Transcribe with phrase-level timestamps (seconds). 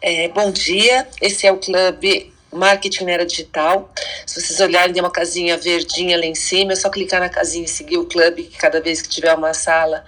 [0.00, 3.92] É, bom dia, esse é o Clube Marketing na Era Digital.
[4.24, 7.64] Se vocês olharem, tem uma casinha verdinha lá em cima, é só clicar na casinha
[7.64, 10.04] e seguir o clube, que cada vez que tiver uma sala,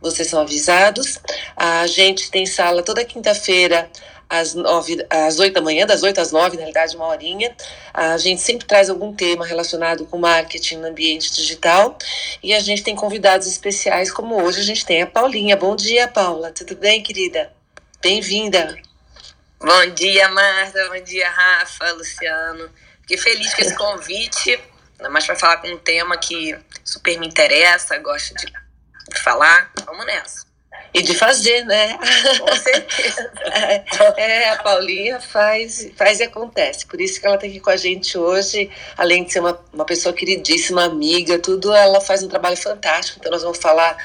[0.00, 1.20] vocês são avisados.
[1.54, 3.90] A gente tem sala toda quinta-feira,
[4.30, 7.54] às, nove, às 8 da manhã, das 8 às 9, na realidade, uma horinha.
[7.92, 11.98] A gente sempre traz algum tema relacionado com marketing no ambiente digital.
[12.42, 15.54] E a gente tem convidados especiais, como hoje a gente tem a Paulinha.
[15.54, 16.50] Bom dia, Paula.
[16.50, 17.52] Tudo bem, querida?
[18.00, 18.87] Bem-vinda.
[19.60, 20.88] Bom dia, Marta.
[20.88, 22.70] Bom dia, Rafa, Luciano.
[23.00, 24.60] Fiquei feliz com esse convite,
[24.96, 28.52] ainda mais para falar com um tema que super me interessa, gosto de
[29.20, 29.72] falar.
[29.84, 30.46] Vamos nessa.
[30.94, 31.98] E de fazer, né?
[32.38, 33.32] Com certeza.
[34.16, 36.86] é, a Paulinha faz, faz e acontece.
[36.86, 38.70] Por isso que ela está aqui com a gente hoje.
[38.96, 43.18] Além de ser uma, uma pessoa queridíssima, amiga, tudo, ela faz um trabalho fantástico.
[43.18, 43.96] Então, nós vamos falar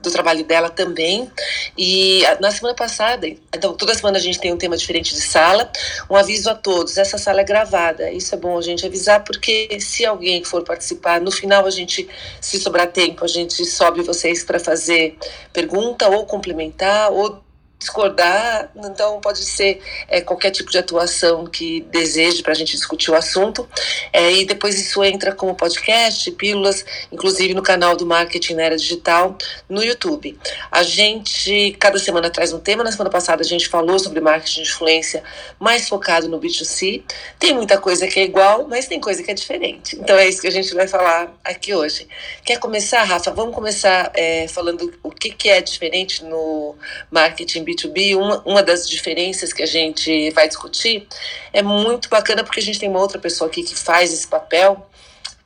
[0.00, 1.30] do trabalho dela também.
[1.76, 5.70] E na semana passada, então toda semana a gente tem um tema diferente de sala.
[6.08, 8.10] Um aviso a todos: essa sala é gravada.
[8.10, 12.08] Isso é bom a gente avisar, porque se alguém for participar, no final a gente,
[12.40, 15.16] se sobrar tempo, a gente sobe vocês para fazer
[15.52, 17.42] pergunta ou complementar ou
[17.80, 23.10] discordar, então pode ser é, qualquer tipo de atuação que deseje para a gente discutir
[23.10, 23.66] o assunto.
[24.12, 28.76] É, e depois isso entra como podcast, pílulas, inclusive no canal do Marketing na Era
[28.76, 29.36] Digital,
[29.68, 30.38] no YouTube.
[30.70, 32.84] A gente, cada semana, traz um tema.
[32.84, 35.22] Na semana passada a gente falou sobre marketing de influência
[35.58, 37.02] mais focado no B2C.
[37.38, 39.96] Tem muita coisa que é igual, mas tem coisa que é diferente.
[39.96, 42.06] Então é isso que a gente vai falar aqui hoje.
[42.44, 43.30] Quer começar, Rafa?
[43.30, 46.76] Vamos começar é, falando o que, que é diferente no
[47.10, 51.06] marketing B2B, uma, uma das diferenças que a gente vai discutir
[51.52, 54.88] é muito bacana porque a gente tem uma outra pessoa aqui que faz esse papel,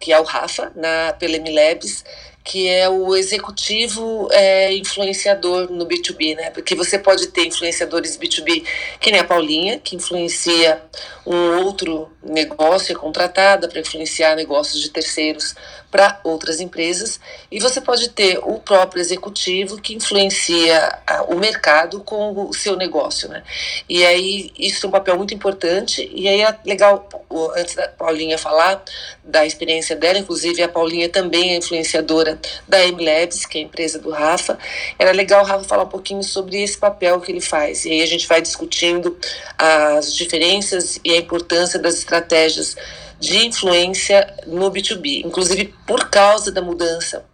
[0.00, 2.04] que é o Rafa, na Pelemi Labs,
[2.44, 6.50] que é o executivo é, influenciador no B2B, né?
[6.50, 8.62] Porque você pode ter influenciadores B2B,
[9.00, 10.82] que nem a Paulinha, que influencia
[11.26, 15.54] um outro negócio, é contratada para influenciar negócios de terceiros
[15.94, 17.20] para outras empresas,
[17.52, 23.28] e você pode ter o próprio executivo que influencia o mercado com o seu negócio,
[23.28, 23.44] né?
[23.88, 27.08] E aí isso tem um papel muito importante, e aí é legal,
[27.56, 28.82] antes da Paulinha falar
[29.22, 34.00] da experiência dela, inclusive a Paulinha também é influenciadora da MLabs, que é a empresa
[34.00, 34.58] do Rafa,
[34.98, 38.02] era legal o Rafa falar um pouquinho sobre esse papel que ele faz, e aí
[38.02, 39.16] a gente vai discutindo
[39.56, 42.74] as diferenças e a importância das estratégias
[43.24, 47.24] de influência no B2B, inclusive por causa da mudança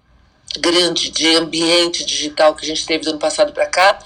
[0.59, 3.99] grande de ambiente digital que a gente teve do ano passado para cá.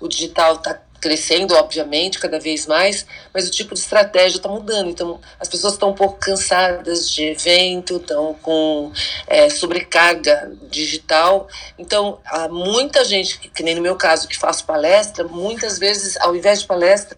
[0.00, 4.90] O digital está crescendo, obviamente, cada vez mais, mas o tipo de estratégia está mudando.
[4.90, 8.92] Então, as pessoas estão um pouco cansadas de evento, estão com
[9.28, 11.46] é, sobrecarga digital.
[11.78, 16.34] Então, há muita gente, que, nem no meu caso, que faço palestra, muitas vezes, ao
[16.34, 17.16] invés de palestra,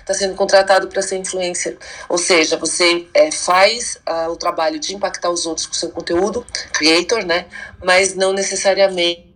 [0.00, 1.76] está sendo contratado para ser influencer.
[2.08, 6.46] Ou seja, você é, faz uh, o trabalho de impactar os outros com seu conteúdo,
[6.72, 7.46] creator, né?
[7.82, 9.28] Mas não necessariamente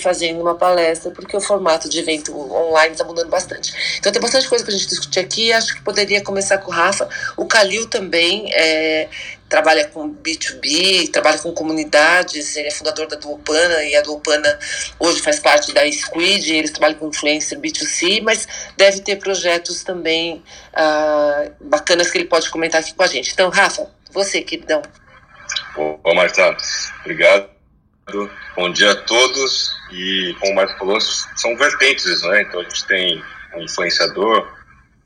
[0.00, 3.74] fazendo uma palestra, porque o formato de evento online está mudando bastante.
[3.98, 5.52] Então tem bastante coisa para a gente discutir aqui.
[5.52, 7.08] Acho que poderia começar com o Rafa.
[7.36, 9.08] O Calil também é,
[9.48, 14.58] trabalha com B2B, trabalha com comunidades, ele é fundador da Duopana e a Duopana
[14.98, 20.42] hoje faz parte da Squid, eles trabalham com influencer B2C, mas deve ter projetos também
[20.72, 23.32] uh, bacanas que ele pode comentar aqui com a gente.
[23.32, 24.82] Então, Rafa, você, queridão.
[25.76, 26.56] Ô, Marta,
[27.00, 27.54] obrigado
[28.54, 29.74] Bom dia a todos.
[29.90, 32.42] E como o Marco falou, são vertentes, né?
[32.42, 33.24] Então a gente tem
[33.56, 34.52] um influenciador,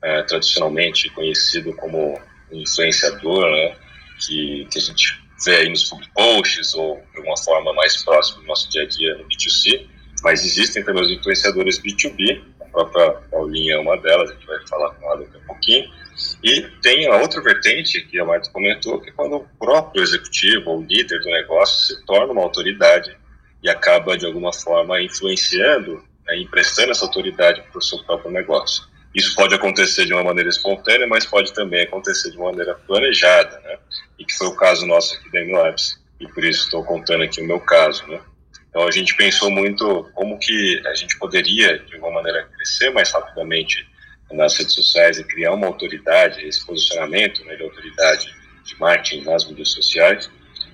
[0.01, 2.19] é, tradicionalmente conhecido como
[2.51, 3.75] influenciador, né?
[4.19, 8.47] Que, que a gente vê aí nos posts ou de alguma forma mais próxima do
[8.47, 9.87] nosso dia a dia no B2C.
[10.21, 14.67] Mas existem também os influenciadores B2B, a própria Paulinha é uma delas, a gente vai
[14.67, 15.89] falar com ela daqui a pouquinho.
[16.43, 20.71] E tem a outra vertente, que a Marta comentou, que é quando o próprio executivo
[20.71, 23.15] ou líder do negócio se torna uma autoridade
[23.63, 28.83] e acaba, de alguma forma, influenciando, né, emprestando essa autoridade para o seu próprio negócio.
[29.13, 33.59] Isso pode acontecer de uma maneira espontânea, mas pode também acontecer de uma maneira planejada,
[33.61, 33.77] né?
[34.19, 35.99] E que foi o caso nosso aqui da MLabs.
[36.19, 38.19] E por isso estou contando aqui o meu caso, né?
[38.69, 43.11] Então a gente pensou muito como que a gente poderia, de alguma maneira, crescer mais
[43.11, 43.87] rapidamente
[44.31, 48.31] nas redes sociais e criar uma autoridade, esse posicionamento né, de autoridade
[48.63, 50.29] de marketing nas mídias sociais.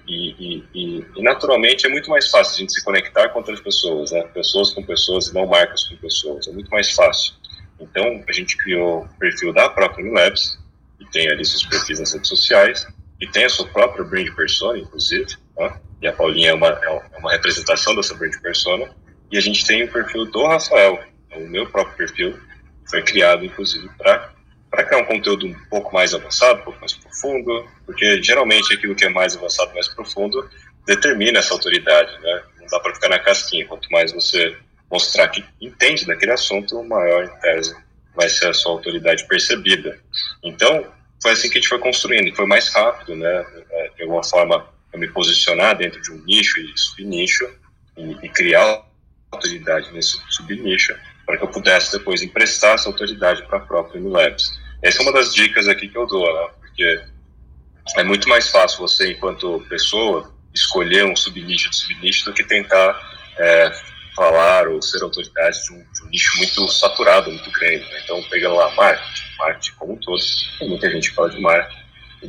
[0.08, 3.60] E, e, e, e, naturalmente é muito mais fácil a gente se conectar com outras
[3.60, 4.22] pessoas, né?
[4.34, 7.34] pessoas com pessoas e não marcas com pessoas, é muito mais fácil.
[7.80, 10.60] Então a gente criou o perfil da própria Unilabs,
[11.00, 12.88] e tem ali seus perfis nas redes sociais,
[13.20, 15.80] e tem a sua própria brand persona, inclusive, né?
[16.02, 18.90] e a Paulinha é uma, é uma representação dessa brand persona,
[19.32, 21.04] e a gente tem o perfil do Rafael,
[21.36, 22.40] o meu próprio perfil,
[22.90, 24.34] foi criado, inclusive, para
[24.84, 29.06] criar um conteúdo um pouco mais avançado, um pouco mais profundo, porque geralmente aquilo que
[29.06, 30.48] é mais avançado, mais profundo,
[30.86, 32.44] determina essa autoridade, né?
[32.60, 33.66] Não dá para ficar na casquinha.
[33.66, 34.56] Quanto mais você
[34.90, 37.76] mostrar que entende daquele assunto, maior, em tese,
[38.16, 40.00] vai ser a sua autoridade percebida.
[40.44, 40.86] Então,
[41.22, 43.46] foi assim que a gente foi construindo, foi mais rápido, né?
[43.72, 47.48] É, de alguma forma, eu me posicionar dentro de um nicho e subnicho
[47.98, 48.86] e, e criar
[49.32, 50.96] autoridade nesse subnicho
[51.26, 54.60] para que eu pudesse depois emprestar essa autoridade para a própria Unilabs.
[54.82, 56.50] Essa é uma das dicas aqui que eu dou, né?
[56.60, 57.04] Porque
[57.98, 63.00] é muito mais fácil você, enquanto pessoa, escolher um subnicho de subnicho do que tentar
[63.38, 63.72] é,
[64.16, 67.84] falar ou ser autoridade de um, de um, nicho muito saturado, muito grande.
[67.84, 68.02] Né?
[68.04, 70.22] Então, pegando lá marketing, marketing como um todo,
[70.58, 71.84] tem muita gente que fala de marketing,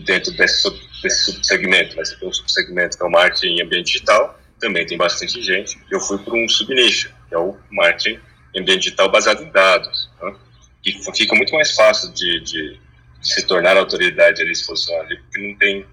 [0.05, 0.69] dentro desse,
[1.03, 2.05] desse subsegmento, né?
[2.05, 5.79] você tem um subsegmento que é o marketing em ambiente digital, também tem bastante gente.
[5.91, 8.21] Eu fui para um subnicho, que é o marketing
[8.55, 10.35] em ambiente digital baseado em dados, né?
[10.82, 12.81] que fica muito mais fácil de, de,
[13.21, 15.87] de se tornar autoridade ali, se posicionar ali, porque não tem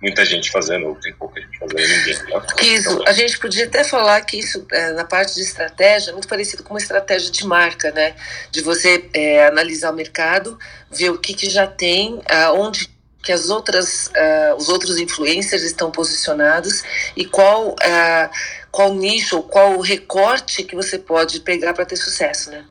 [0.00, 2.14] muita gente fazendo, ou tem pouca gente fazendo ninguém.
[2.14, 2.42] Né?
[2.62, 6.12] Isso, então, a gente podia até falar que isso, é, na parte de estratégia, é
[6.12, 8.14] muito parecido com uma estratégia de marca, né?
[8.50, 10.58] De você é, analisar o mercado,
[10.90, 12.88] ver o que, que já tem, aonde
[13.22, 16.82] que as outras, uh, os outros influencers estão posicionados
[17.16, 18.30] e qual, uh,
[18.70, 22.64] qual nicho ou qual recorte que você pode pegar para ter sucesso, né?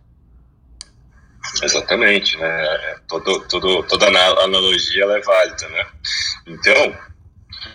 [1.62, 2.48] Exatamente, né?
[2.48, 5.86] É, todo, todo, toda analogia é válida, né?
[6.48, 6.98] Então,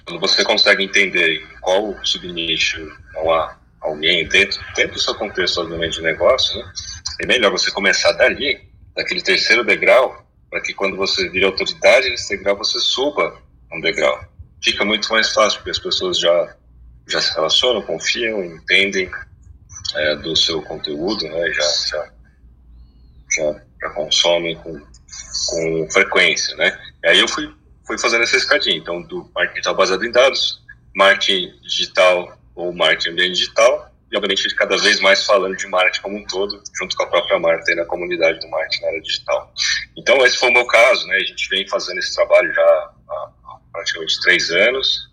[0.05, 2.81] quando você consegue entender qual subnicho
[3.15, 6.73] não há alguém dentro, dentro do seu contexto, obviamente, de negócio, né?
[7.21, 8.61] é melhor você começar dali,
[8.95, 13.41] daquele terceiro degrau, para que quando você vira autoridade nesse degrau, você suba
[13.73, 14.25] um degrau.
[14.63, 16.57] Fica muito mais fácil, porque as pessoas já,
[17.09, 19.11] já se relacionam, confiam, entendem
[19.95, 21.53] é, do seu conteúdo, né?
[21.53, 22.13] já, já,
[23.37, 24.81] já, já consomem com,
[25.47, 26.55] com frequência.
[26.57, 26.79] Né?
[27.03, 27.53] E aí eu fui
[27.87, 28.77] foi fazendo essa escadinha.
[28.77, 30.63] Então, do marketing digital baseado em dados,
[30.95, 36.19] marketing digital ou marketing ambiente digital, e obviamente cada vez mais falando de marketing como
[36.19, 39.55] um todo, junto com a própria marca e na comunidade do marketing na área digital.
[39.97, 41.17] Então, esse foi o meu caso, né?
[41.17, 43.31] A gente vem fazendo esse trabalho já há,
[43.73, 45.11] praticamente três anos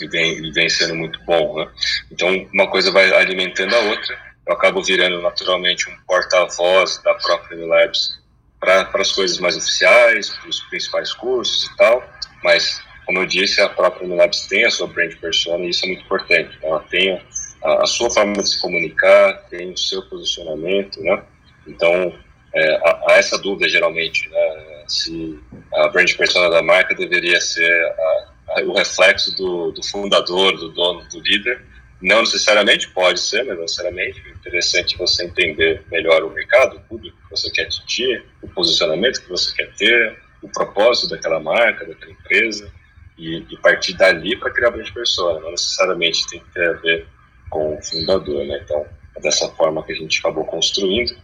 [0.00, 1.72] e vem, e vem sendo muito bom, né?
[2.10, 4.16] Então, uma coisa vai alimentando a outra.
[4.46, 8.19] Eu acabo virando naturalmente um porta-voz da própria Labs
[8.60, 12.06] para as coisas mais oficiais, para os principais cursos e tal,
[12.44, 15.88] mas, como eu disse, a própria Unilabs tem a sua brand persona e isso é
[15.88, 16.58] muito importante.
[16.62, 17.20] Ela tem
[17.64, 21.22] a, a sua forma de se comunicar, tem o seu posicionamento, né?
[21.66, 22.14] Então,
[22.54, 24.84] é, há, essa dúvida geralmente, né?
[24.86, 25.38] Se
[25.72, 30.68] a brand persona da marca deveria ser a, a, o reflexo do, do fundador, do
[30.70, 31.64] dono, do líder,
[32.00, 34.22] não necessariamente, pode ser, mas não necessariamente.
[34.26, 39.22] É interessante você entender melhor o mercado, o público que você quer atingir, o posicionamento
[39.22, 42.72] que você quer ter, o propósito daquela marca, daquela empresa,
[43.18, 45.40] e, e partir dali para criar brand persona.
[45.40, 47.06] Não necessariamente tem que ter a ver
[47.50, 48.60] com o fundador, né?
[48.64, 48.86] Então,
[49.16, 51.14] é dessa forma que a gente acabou construindo.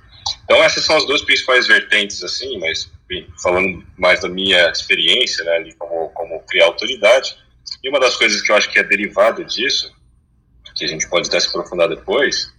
[0.45, 2.91] Então, essas são as duas principais vertentes, assim, mas
[3.43, 7.39] falando mais da minha experiência, né, ali como, como criar autoridade.
[7.83, 9.96] E uma das coisas que eu acho que é derivada disso
[10.77, 12.53] que a gente pode até se aprofundar depois,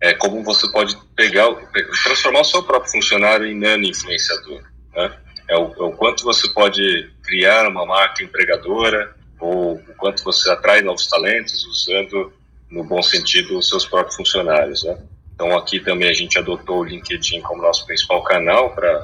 [0.00, 1.46] é como você pode pegar,
[2.04, 4.62] transformar o seu próprio funcionário em nano influenciador.
[4.94, 5.18] Né?
[5.48, 10.50] É, o, é o quanto você pode criar uma marca empregadora ou o quanto você
[10.50, 12.32] atrai novos talentos usando,
[12.70, 14.84] no bom sentido, os seus próprios funcionários.
[14.84, 14.98] Né?
[15.34, 19.02] Então, aqui também a gente adotou o LinkedIn como nosso principal canal para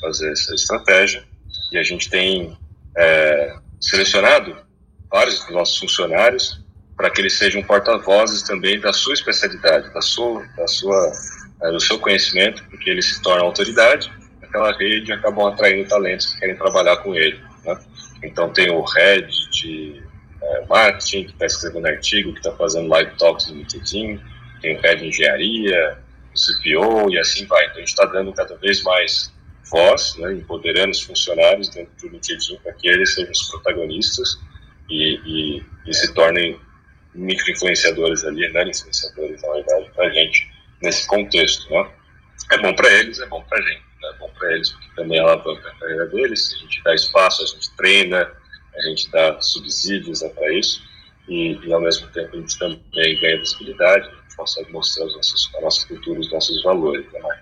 [0.00, 1.24] fazer essa estratégia
[1.70, 2.56] e a gente tem
[2.96, 4.56] é, selecionado
[5.10, 6.61] vários dos nossos funcionários
[7.02, 11.12] para que eles sejam porta-vozes também da sua especialidade, da sua, da sua,
[11.60, 14.08] é, do seu conhecimento, porque eles se tornam autoridade
[14.40, 17.40] naquela rede acabam atraindo talentos que querem trabalhar com ele.
[17.64, 17.76] Né?
[18.22, 18.84] Então tem o
[19.50, 20.00] de
[20.40, 24.20] é, marketing que está escrevendo artigo, que está fazendo live talks no LinkedIn,
[24.60, 25.98] tem o head engenharia,
[26.32, 27.64] o CPO e assim vai.
[27.64, 29.32] Então a gente está dando cada vez mais
[29.68, 34.38] voz, né, empoderando os funcionários dentro do LinkedIn para que eles sejam os protagonistas
[34.88, 36.60] e, e, e se tornem
[37.14, 40.50] micro-influenciadores ali, nano-influenciadores, na verdade, para a gente
[40.80, 41.70] nesse contexto.
[41.70, 41.90] Né?
[42.52, 43.82] É bom para eles, é bom para a gente.
[44.02, 44.08] Né?
[44.14, 47.46] É bom para eles porque também alavanca a carreira deles, a gente dá espaço, a
[47.46, 48.30] gente treina,
[48.74, 50.82] a gente dá subsídios né, para isso,
[51.28, 55.14] e, e, ao mesmo tempo a gente também ganha visibilidade, a gente consegue mostrar os
[55.14, 57.06] nossos, a nossa cultura, os nossos valores.
[57.12, 57.40] Né?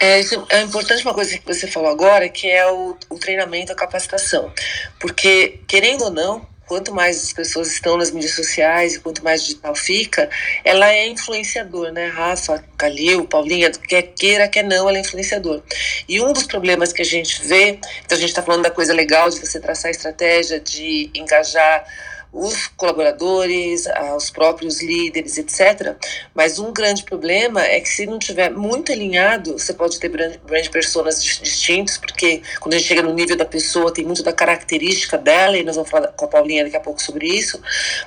[0.00, 3.70] É, isso é importante uma coisa que você falou agora, que é o, o treinamento,
[3.70, 4.52] a capacitação.
[4.98, 9.42] Porque, querendo ou não, quanto mais as pessoas estão nas mídias sociais e quanto mais
[9.42, 10.30] digital fica,
[10.64, 12.06] ela é influenciador, né?
[12.06, 15.62] Rafa, Calil, Paulinha, quer queira, quer não, ela é influenciador.
[16.08, 18.94] E um dos problemas que a gente vê, então a gente está falando da coisa
[18.94, 21.84] legal de você traçar estratégia, de engajar
[22.32, 23.84] os colaboradores,
[24.16, 25.94] os próprios líderes, etc.
[26.34, 30.68] Mas um grande problema é que se não tiver muito alinhado, você pode ter brand
[30.70, 35.18] personas distintos, porque quando a gente chega no nível da pessoa, tem muito da característica
[35.18, 37.60] dela, e nós vamos falar com a Paulinha daqui a pouco sobre isso.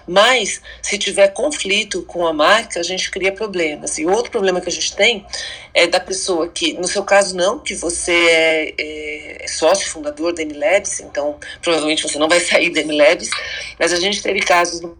[0.08, 3.98] Mas se tiver conflito com a marca, a gente cria problemas.
[4.00, 5.25] E outro problema que a gente tem
[5.75, 10.34] é da pessoa que, no seu caso não, que você é, é, é sócio fundador
[10.34, 13.29] da MLabs, então provavelmente você não vai sair da MLabs,
[13.77, 14.98] mas a gente teve casos no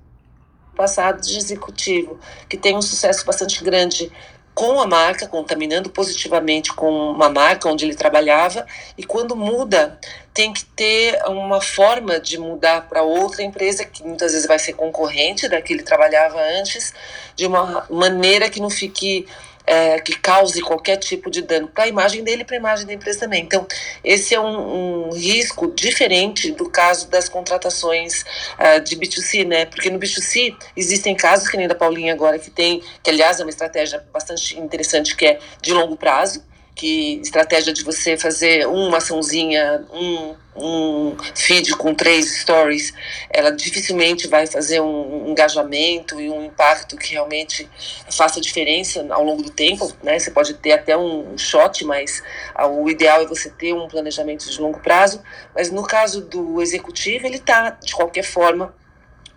[0.76, 2.20] passado de executivo
[2.50, 4.12] que tem um sucesso bastante grande
[4.56, 8.66] com a marca, contaminando positivamente com uma marca onde ele trabalhava,
[8.98, 10.00] e quando muda,
[10.34, 14.72] tem que ter uma forma de mudar para outra empresa, que muitas vezes vai ser
[14.72, 16.94] concorrente da que ele trabalhava antes,
[17.36, 19.28] de uma maneira que não fique
[19.66, 22.86] é, que cause qualquer tipo de dano para a imagem dele e para a imagem
[22.86, 23.44] da empresa também.
[23.44, 23.68] Então,
[24.04, 28.24] esse é um, um risco diferente do caso das contratações
[28.60, 29.66] uh, de B2C, né?
[29.66, 33.44] Porque no B2C existem casos, que nem da Paulinha agora, que tem, que aliás é
[33.44, 36.44] uma estratégia bastante interessante, que é de longo prazo
[36.76, 42.94] que estratégia de você fazer uma açãozinha, um, um feed com três stories,
[43.30, 47.70] ela dificilmente vai fazer um engajamento e um impacto que realmente
[48.12, 50.20] faça diferença ao longo do tempo, né?
[50.20, 52.22] Você pode ter até um shot, mas
[52.70, 55.22] o ideal é você ter um planejamento de longo prazo.
[55.56, 58.76] Mas no caso do executivo, ele está de qualquer forma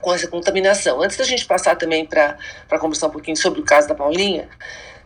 [0.01, 1.01] com essa contaminação.
[1.01, 2.37] Antes da gente passar também para
[2.81, 4.49] conversar um pouquinho sobre o caso da Paulinha,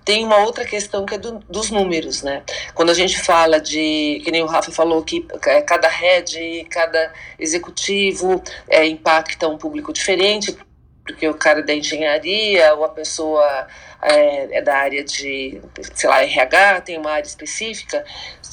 [0.04, 2.42] tem uma outra questão que é do, dos números, né?
[2.74, 7.12] Quando a gente fala de, que nem o Rafa falou, que é, cada head, cada
[7.38, 10.56] executivo é, impacta um público diferente,
[11.04, 13.66] porque o cara da engenharia ou a pessoa
[14.02, 15.60] é, é, da área de,
[15.94, 18.04] sei lá, RH, tem uma área específica,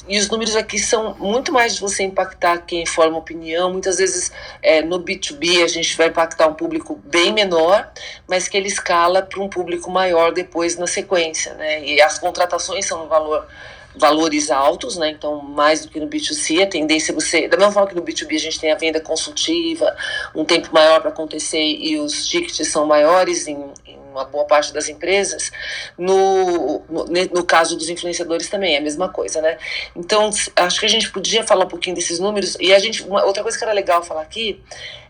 [0.08, 3.70] e os números aqui são muito mais de você impactar quem forma opinião.
[3.70, 7.90] Muitas vezes é, no B2B a gente vai impactar um público bem menor,
[8.26, 11.84] mas que ele escala para um público maior depois na sequência, né?
[11.84, 13.46] E as contratações são um valor
[13.94, 15.10] valores altos, né?
[15.10, 18.02] Então, mais do que no B2C, a tendência é você, da mesma forma que no
[18.02, 19.94] B2B a gente tem a venda consultiva,
[20.34, 24.72] um tempo maior para acontecer e os tickets são maiores em, em uma boa parte
[24.72, 25.50] das empresas,
[25.96, 29.58] no, no, no, caso dos influenciadores também é a mesma coisa, né?
[29.96, 33.24] Então, acho que a gente podia falar um pouquinho desses números, e a gente, uma,
[33.24, 34.62] outra coisa que era legal falar aqui,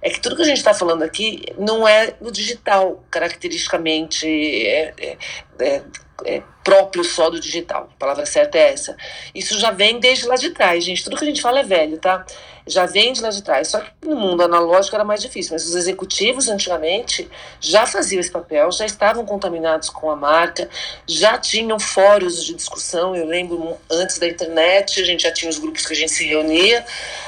[0.02, 4.94] é que tudo que a gente está falando aqui não é no digital, caracteristicamente, é,
[4.98, 5.16] é,
[5.60, 5.82] é,
[6.24, 7.88] é próprio só do digital.
[7.94, 8.96] A palavra certa é essa.
[9.34, 11.02] Isso já vem desde lá de trás, gente.
[11.02, 12.24] Tudo que a gente fala é velho, tá?
[12.66, 13.68] Já vem de lá de trás.
[13.68, 15.52] Só que no mundo analógico era mais difícil.
[15.52, 17.28] Mas os executivos, antigamente,
[17.60, 20.68] já faziam esse papel, já estavam contaminados com a marca,
[21.06, 23.16] já tinham fóruns de discussão.
[23.16, 26.26] Eu lembro, antes da internet, a gente já tinha os grupos que a gente se
[26.26, 26.84] reunia,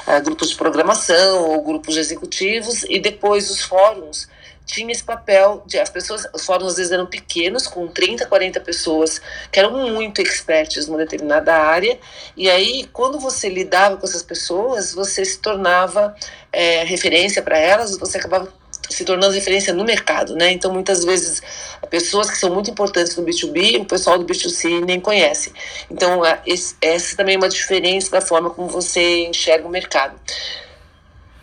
[0.07, 4.27] uh, grupos de programação ou grupos executivos, e depois os fóruns
[4.65, 8.59] tinha esse papel de as pessoas, os fóruns às vezes eram pequenos, com 30, 40
[8.61, 11.99] pessoas que eram muito expertos numa determinada área,
[12.35, 16.15] e aí quando você lidava com essas pessoas, você se tornava
[16.51, 18.51] é, referência para elas, você acabava
[18.89, 20.51] se tornando referência no mercado, né?
[20.51, 21.41] Então, muitas vezes,
[21.89, 25.53] pessoas que são muito importantes no B2B, o pessoal do B2C nem conhece.
[25.89, 26.41] Então, é,
[26.81, 30.19] essa também é uma diferença da forma como você enxerga o mercado.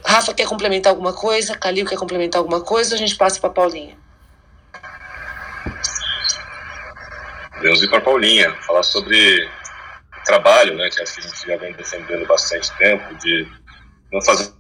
[0.05, 1.57] Rafa quer complementar alguma coisa?
[1.57, 2.95] Calil quer complementar alguma coisa?
[2.95, 3.97] A gente passa para Paulinha.
[7.63, 9.49] Vamos ir para Paulinha, falar sobre
[10.25, 13.47] trabalho, né, que acho que a gente já vem defendendo bastante tempo, de
[14.13, 14.53] não fazer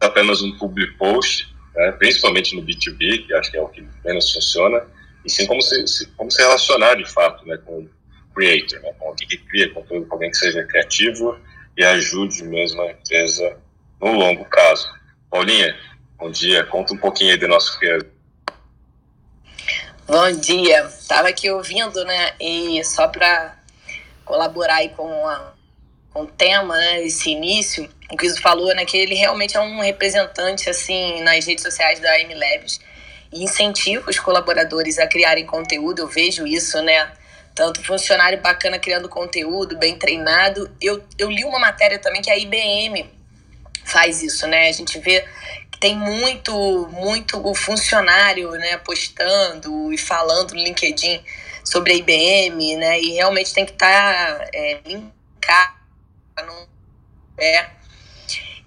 [0.00, 4.32] apenas um public post, né, principalmente no B2B, que acho que é o que menos
[4.32, 4.82] funciona,
[5.24, 7.90] e sim como se, como se relacionar de fato né, com o
[8.34, 11.38] creator, né, com alguém que cria conteúdo, com alguém que seja criativo
[11.76, 13.56] e ajude mesmo a empresa
[14.00, 14.88] no longo prazo.
[15.30, 15.76] Paulinha,
[16.18, 16.64] bom dia.
[16.64, 18.06] Conta um pouquinho aí do nosso criado.
[20.06, 20.84] Bom dia.
[20.86, 22.32] Estava aqui ouvindo, né?
[22.40, 23.56] E só para
[24.24, 25.52] colaborar aí com, a,
[26.12, 27.04] com o tema, né?
[27.04, 28.84] Esse início, o que falou, né?
[28.84, 32.80] Que ele realmente é um representante, assim, nas redes sociais da MLabs
[33.32, 36.00] e incentiva os colaboradores a criarem conteúdo.
[36.00, 37.12] Eu vejo isso, né?
[37.54, 40.70] Tanto funcionário bacana criando conteúdo, bem treinado.
[40.80, 43.19] Eu, eu li uma matéria também que a IBM
[43.90, 44.68] faz isso, né?
[44.68, 45.26] A gente vê
[45.70, 51.22] que tem muito, muito funcionário, né, postando e falando no LinkedIn
[51.64, 53.00] sobre a IBM, né?
[53.00, 55.80] E realmente tem que estar tá, é, linkado,
[57.38, 57.66] é.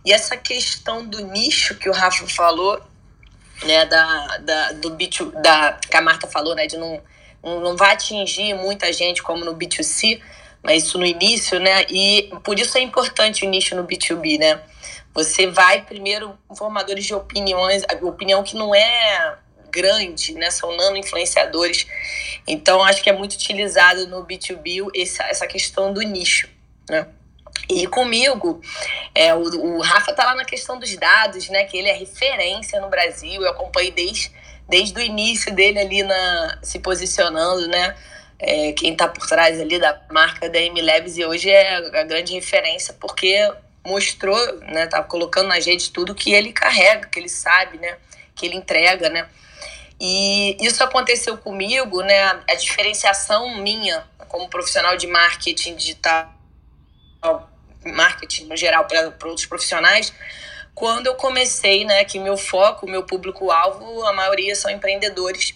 [0.06, 2.82] E essa questão do nicho que o Rafa falou
[3.64, 7.02] né, da, da, do B2, da, que a Marta falou, né, de não,
[7.42, 10.22] não vai atingir muita gente como no B2C,
[10.62, 14.62] mas isso no início, né, e por isso é importante o nicho no B2B, né,
[15.14, 19.38] você vai primeiro com formadores de opiniões, opinião que não é
[19.70, 20.50] grande, né?
[20.52, 21.88] São nano influenciadores.
[22.48, 26.48] Então, acho que é muito utilizado no B2B essa, essa questão do nicho,
[26.90, 27.08] né?
[27.70, 28.62] E comigo,
[29.16, 31.64] é, o, o Rafa tá lá na questão dos dados, né?
[31.66, 33.42] Que ele é referência no Brasil.
[33.42, 34.32] Eu acompanhei desde,
[34.68, 37.96] desde o início dele ali na, se posicionando, né?
[38.40, 42.34] É, quem está por trás ali da marca da M-Labs e hoje é a grande
[42.34, 43.50] referência porque
[43.86, 44.88] mostrou, né?
[44.88, 47.98] Tá colocando na gente tudo que ele carrega, que ele sabe, né?
[48.36, 49.28] Que ele entrega, né?
[50.00, 52.24] E isso aconteceu comigo, né?
[52.50, 56.34] A diferenciação minha como profissional de marketing digital,
[57.86, 60.12] marketing no geral para outros profissionais,
[60.74, 62.04] quando eu comecei, né?
[62.04, 65.54] Que meu foco, meu público-alvo, a maioria são empreendedores.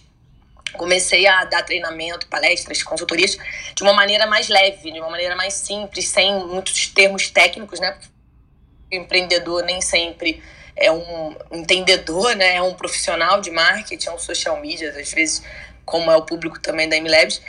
[0.74, 3.36] Comecei a dar treinamento, palestras, consultorias
[3.74, 7.98] de uma maneira mais leve, de uma maneira mais simples, sem muitos termos técnicos, né?
[8.90, 10.42] Empreendedor nem sempre
[10.76, 12.56] é um entendedor, né?
[12.56, 15.42] É um profissional de marketing, é um social media, às vezes,
[15.84, 17.42] como é o público também da MLabs.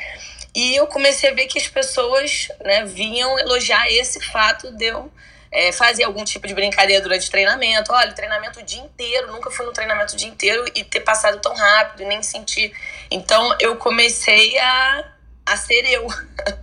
[0.56, 5.12] E eu comecei a ver que as pessoas né, vinham elogiar esse fato de eu
[5.52, 7.94] é, fazer algum tipo de brincadeira durante o treinamento.
[7.94, 11.40] Olha, treinamento o dia inteiro, nunca fui no treinamento o dia inteiro e ter passado
[11.40, 12.74] tão rápido, nem sentir.
[13.12, 15.14] Então eu comecei a
[15.46, 16.08] a ser eu.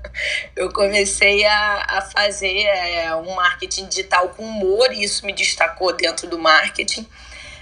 [0.55, 5.93] eu comecei a, a fazer é, um marketing digital com humor e isso me destacou
[5.93, 7.07] dentro do marketing,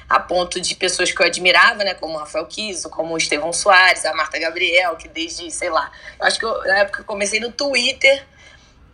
[0.08, 3.52] a ponto de pessoas que eu admirava, né, como o Rafael Kiso, como o Estevão
[3.52, 7.40] Soares, a Marta Gabriel, que desde, sei lá, acho que eu, na época eu comecei
[7.40, 8.24] no Twitter,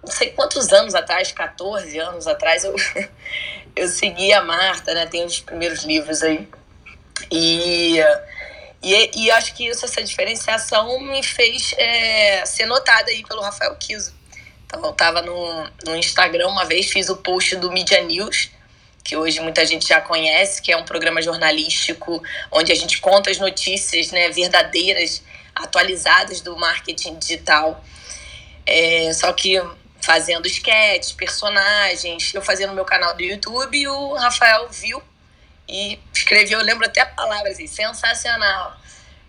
[0.02, 2.74] não sei quantos anos atrás, 14 anos atrás, eu,
[3.76, 6.48] eu segui a Marta, né, tem os primeiros livros aí.
[7.30, 7.98] E
[8.82, 13.74] e, e acho que isso, essa diferenciação me fez é, ser notada aí pelo Rafael
[13.76, 14.14] Kiso.
[14.64, 18.50] Então, eu estava no, no Instagram uma vez, fiz o post do Media News,
[19.02, 23.30] que hoje muita gente já conhece, que é um programa jornalístico onde a gente conta
[23.30, 25.22] as notícias né, verdadeiras,
[25.54, 27.84] atualizadas do marketing digital.
[28.64, 29.60] É, só que
[30.00, 35.02] fazendo sketches, personagens, eu fazia no meu canal do YouTube e o Rafael viu
[35.70, 38.76] e escrevi, eu lembro até a palavra assim, sensacional.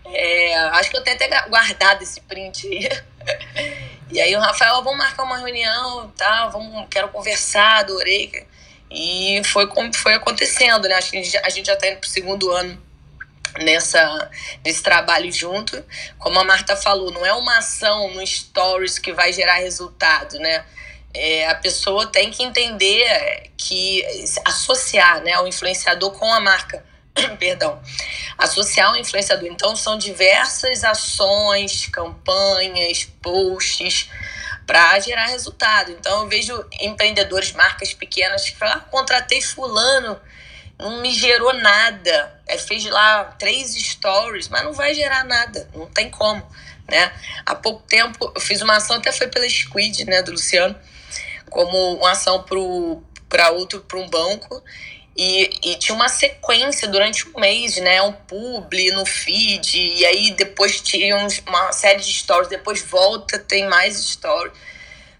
[0.04, 2.88] É, acho que eu tenho até guardado esse print aí.
[4.12, 6.46] E aí o Rafael, vamos marcar uma reunião, tá?
[6.48, 8.46] Vamos, quero conversar, adorei.
[8.90, 10.96] E foi como foi acontecendo, né?
[10.96, 12.78] Acho que a gente, a gente já está indo pro segundo ano
[13.58, 14.30] nessa
[14.62, 15.82] nesse trabalho junto.
[16.18, 20.62] Como a Marta falou, não é uma ação no stories que vai gerar resultado, né?
[21.14, 24.04] É, a pessoa tem que entender que
[24.44, 26.84] associar né, o influenciador com a marca.
[27.38, 27.80] Perdão.
[28.38, 29.48] Associar o influenciador.
[29.48, 34.08] Então, são diversas ações, campanhas, posts
[34.66, 35.92] para gerar resultado.
[35.92, 40.18] Então, eu vejo empreendedores, marcas pequenas que falam: ah, contratei Fulano,
[40.78, 42.40] não me gerou nada.
[42.46, 46.42] É, fez lá três stories, mas não vai gerar nada, não tem como.
[46.88, 47.12] Né?
[47.44, 50.78] Há pouco tempo eu fiz uma ação, até foi pela Squid, né, do Luciano
[51.52, 52.44] como uma ação
[53.28, 54.62] para outro, para um banco.
[55.14, 58.00] E, e, tinha uma sequência durante um mês, né?
[58.00, 63.68] Um publi no feed, e aí depois tinha uma série de stories, depois volta, tem
[63.68, 64.54] mais stories,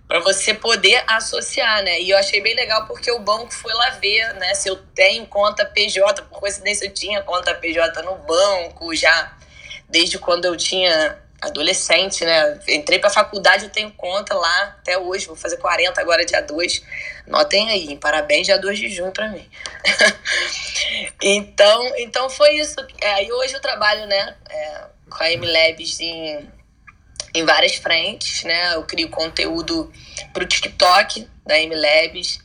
[0.09, 2.01] para você poder associar, né?
[2.01, 4.55] E eu achei bem legal porque o banco foi lá ver, né?
[4.55, 9.37] Se eu tenho conta PJ, por coincidência eu tinha conta PJ no banco já,
[9.91, 12.61] desde quando eu tinha adolescente, né?
[12.69, 16.83] Entrei pra faculdade, eu tenho conta lá até hoje, vou fazer 40 agora, dia 2.
[17.27, 19.49] Notem aí, parabéns, dia 2 de junho para mim.
[21.21, 22.77] então, então foi isso.
[23.01, 26.49] É, e hoje eu trabalho, né, é, com a MLabs em,
[27.35, 28.77] em várias frentes, né?
[28.77, 29.93] Eu crio conteúdo
[30.33, 32.39] pro TikTok da MLabs.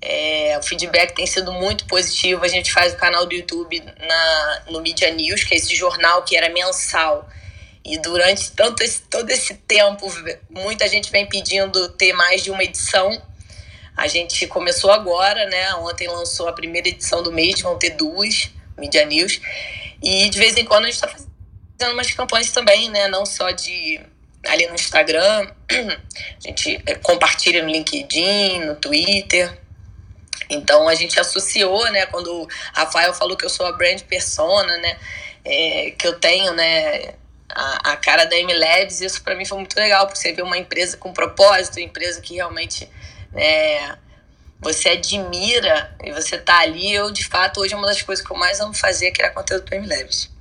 [0.00, 2.44] É, o feedback tem sido muito positivo.
[2.44, 6.22] A gente faz o canal do YouTube na, no Media News, que é esse jornal
[6.22, 7.28] que era mensal
[7.86, 10.12] e durante tanto esse, todo esse tempo,
[10.50, 13.22] muita gente vem pedindo ter mais de uma edição.
[13.96, 15.72] A gente começou agora, né?
[15.76, 19.40] Ontem lançou a primeira edição do mês, vão ter duas, Media News.
[20.02, 23.06] E de vez em quando a gente está fazendo umas campanhas também, né?
[23.06, 24.00] Não só de
[24.48, 29.56] ali no Instagram, a gente é, compartilha no LinkedIn, no Twitter.
[30.50, 32.04] Então a gente associou, né?
[32.06, 34.98] Quando o Rafael falou que eu sou a brand persona, né?
[35.44, 37.14] É, que eu tenho, né?
[37.54, 40.58] A, a cara da MLabs, isso para mim foi muito legal, porque você vê uma
[40.58, 42.88] empresa com propósito, empresa que realmente
[43.32, 43.98] né,
[44.60, 46.92] você admira e você tá ali.
[46.92, 49.64] Eu, de fato, hoje uma das coisas que eu mais amo fazer é criar conteúdo
[49.64, 50.34] para MLabs.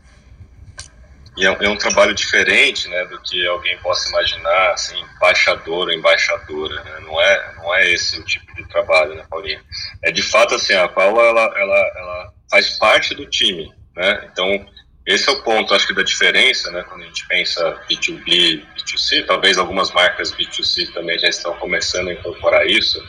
[1.38, 5.92] E é, é, um trabalho diferente, né, do que alguém possa imaginar, assim, embaixador ou
[5.92, 7.00] embaixadora, né?
[7.02, 9.62] Não é, não é esse o tipo de trabalho, né, Paulinha?
[10.02, 14.30] É de fato assim, a Paula, ela, ela, ela faz parte do time, né?
[14.32, 14.66] Então,
[15.06, 19.26] esse é o ponto, acho que, da diferença, né, quando a gente pensa B2B, B2C,
[19.26, 23.00] talvez algumas marcas B2C também já estão começando a incorporar isso.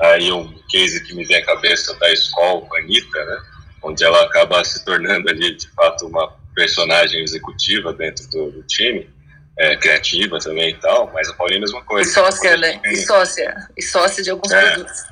[0.00, 3.42] Aí um case que me vem à cabeça da escola a Anitta, né,
[3.82, 9.08] onde ela acaba se tornando ali, de fato, uma personagem executiva dentro do, do time,
[9.56, 12.10] é, criativa também e tal, mas a Paulinha é a mesma coisa.
[12.10, 12.80] E sócia, né?
[12.82, 12.92] Tem...
[12.92, 13.68] E sócia.
[13.76, 14.60] E sócia de alguns é.
[14.72, 15.02] produtos.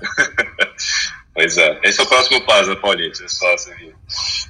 [1.33, 1.79] pois é.
[1.85, 3.77] Esse é o próximo passo da Paulinha, ser sócia.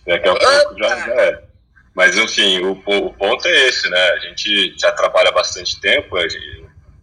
[0.06, 1.51] Daqui a pouco já, já é.
[1.94, 4.10] Mas, enfim, o, o, ponto é esse, né?
[4.12, 6.16] A gente já trabalha há bastante tempo,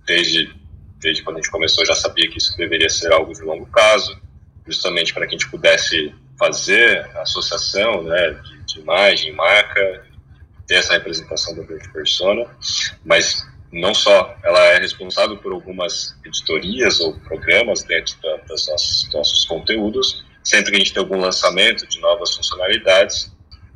[0.06, 0.52] desde,
[0.98, 4.20] desde quando a gente começou já sabia que isso deveria ser algo de longo prazo,
[4.68, 10.06] justamente para que a gente pudesse fazer associação né, de, de imagem, marca,
[10.66, 12.46] ter essa representação da grande persona,
[13.04, 19.04] mas não só, ela é responsável por algumas editorias ou programas dentro da, das nossos,
[19.04, 23.32] dos nossos conteúdos, sempre que a gente tem algum lançamento de novas funcionalidades,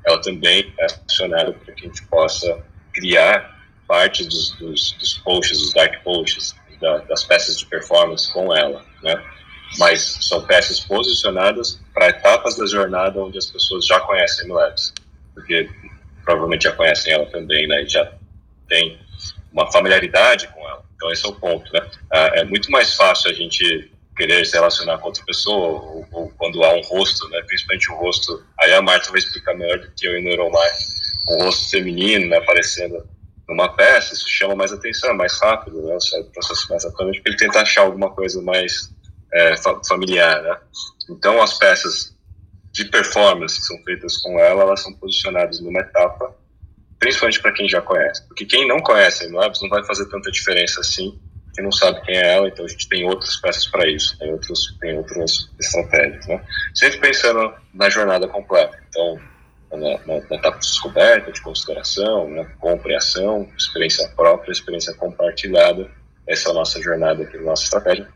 [0.06, 2.64] ela também é acionada para que a gente possa
[2.94, 3.54] criar
[3.88, 8.86] parte dos, dos, dos posts, dos dark posts, da, das peças de performance com ela,
[9.02, 9.24] né?
[9.80, 14.94] Mas são peças posicionadas para etapas da jornada onde as pessoas já conhecem a MLabs,
[15.34, 15.70] porque
[16.24, 17.84] provavelmente já conhecem ela também, né?
[17.84, 18.12] E já
[18.68, 19.00] tem
[19.52, 20.84] uma familiaridade com ela.
[20.96, 21.82] Então esse é o ponto, né?
[22.12, 26.30] Ah, é muito mais fácil a gente querer se relacionar com outra pessoa, ou, ou,
[26.38, 29.92] quando há um rosto, né, principalmente o rosto, aí a Marta vai explicar melhor do
[29.92, 30.70] que eu e o Neuromar,
[31.30, 33.08] um rosto feminino né, aparecendo
[33.48, 37.30] numa peça, isso chama mais atenção, é mais rápido, né, o processo mais rapidamente, porque
[37.30, 38.92] ele tenta achar alguma coisa mais
[39.34, 40.58] é, fa familiar, né.
[41.10, 42.16] Então as peças
[42.72, 46.36] de performance que são feitas com ela, elas são posicionadas numa etapa,
[46.98, 50.32] principalmente para quem já conhece, porque quem não conhece a Labs não vai fazer tanta
[50.32, 51.20] diferença assim,
[51.54, 54.32] que não sabe quem é ela, então a gente tem outras peças para isso, tem,
[54.32, 56.42] outros, tem outras estratégias, né?
[56.74, 59.20] Sempre pensando na jornada completa, então
[59.72, 62.48] na, na, na etapa de descoberta, de consideração, né?
[62.60, 65.90] compreensão, experiência própria, experiência compartilhada,
[66.28, 68.08] essa é a nossa jornada aqui, a nossa estratégia,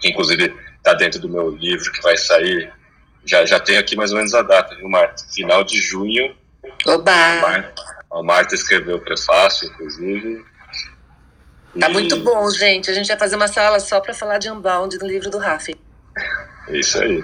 [0.00, 2.72] que inclusive está dentro do meu livro que vai sair,
[3.24, 5.24] já, já tem aqui mais ou menos a data, viu, Marta?
[5.34, 6.34] Final de junho.
[6.86, 7.40] Oba!
[7.40, 7.82] Marta,
[8.12, 10.44] a Marta escreveu o prefácio, inclusive,
[11.78, 12.90] Tá muito bom, gente.
[12.90, 15.74] A gente vai fazer uma sala só para falar de Unbound do livro do Rafi.
[16.68, 17.22] Isso aí.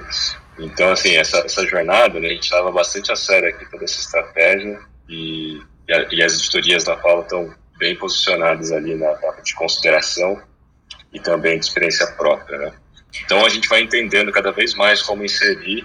[0.58, 4.00] Então, assim, essa, essa jornada, né, a gente leva bastante a sério aqui toda essa
[4.00, 9.40] estratégia e, e, a, e as editorias da Paula estão bem posicionadas ali na etapa
[9.42, 10.40] de consideração
[11.12, 12.72] e também de experiência própria, né?
[13.24, 15.82] Então, a gente vai entendendo cada vez mais como inserir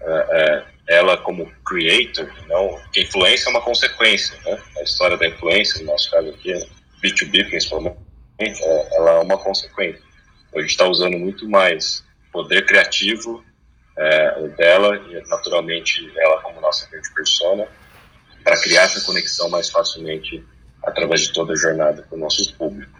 [0.00, 4.58] uh, uh, ela como creator, não, que influência é uma consequência, né?
[4.78, 6.52] A história da influência, no nosso caso aqui,
[7.02, 8.07] B2B principalmente, é,
[8.38, 10.02] ela é uma consequência.
[10.54, 13.44] A gente está usando muito mais poder criativo
[13.96, 17.66] é, dela e naturalmente ela como nossa grande persona
[18.44, 20.44] para criar essa conexão mais facilmente
[20.84, 22.98] através de toda a jornada com o nosso público.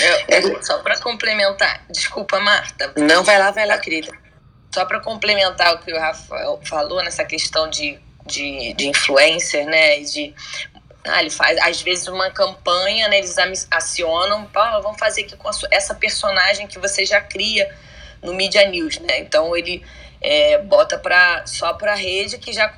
[0.00, 2.92] É, é, só para complementar, desculpa, Marta.
[2.96, 4.12] Não, vai lá, vai lá, querida.
[4.72, 10.00] Só para complementar o que o Rafael falou nessa questão de, de, de influencer, né,
[10.00, 10.34] e de
[11.04, 13.36] ah, ele faz, às vezes, uma campanha, né, eles
[13.70, 17.70] acionam, ah, vamos fazer aqui com essa personagem que você já cria
[18.22, 19.18] no Media News, né?
[19.18, 19.84] Então ele
[20.20, 22.74] é, bota pra, só para a rede que já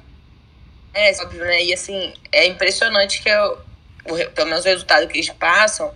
[0.92, 1.62] é, óbvio, né?
[1.62, 3.58] E assim, é impressionante que eu,
[4.06, 5.92] o, pelo menos o resultado que eles passam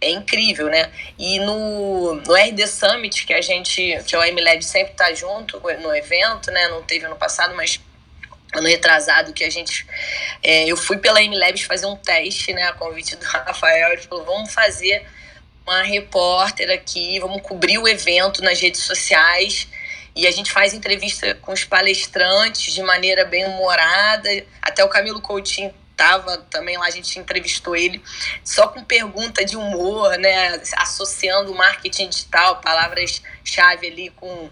[0.00, 0.90] é incrível, né?
[1.18, 5.94] E no, no RD Summit, que a gente, que o MLab sempre tá junto no
[5.94, 6.68] evento, né?
[6.68, 7.80] Não teve ano passado, mas
[8.54, 9.86] ano retrasado que a gente
[10.42, 14.24] é, eu fui pela MLabs fazer um teste, né, a convite do Rafael, ele falou,
[14.24, 15.06] vamos fazer
[15.66, 19.66] uma repórter aqui, vamos cobrir o evento nas redes sociais
[20.14, 24.28] e a gente faz entrevista com os palestrantes de maneira bem humorada,
[24.62, 28.02] até o Camilo Coutinho tava também lá, a gente entrevistou ele
[28.44, 34.50] só com pergunta de humor, né, associando marketing digital, palavras-chave ali com,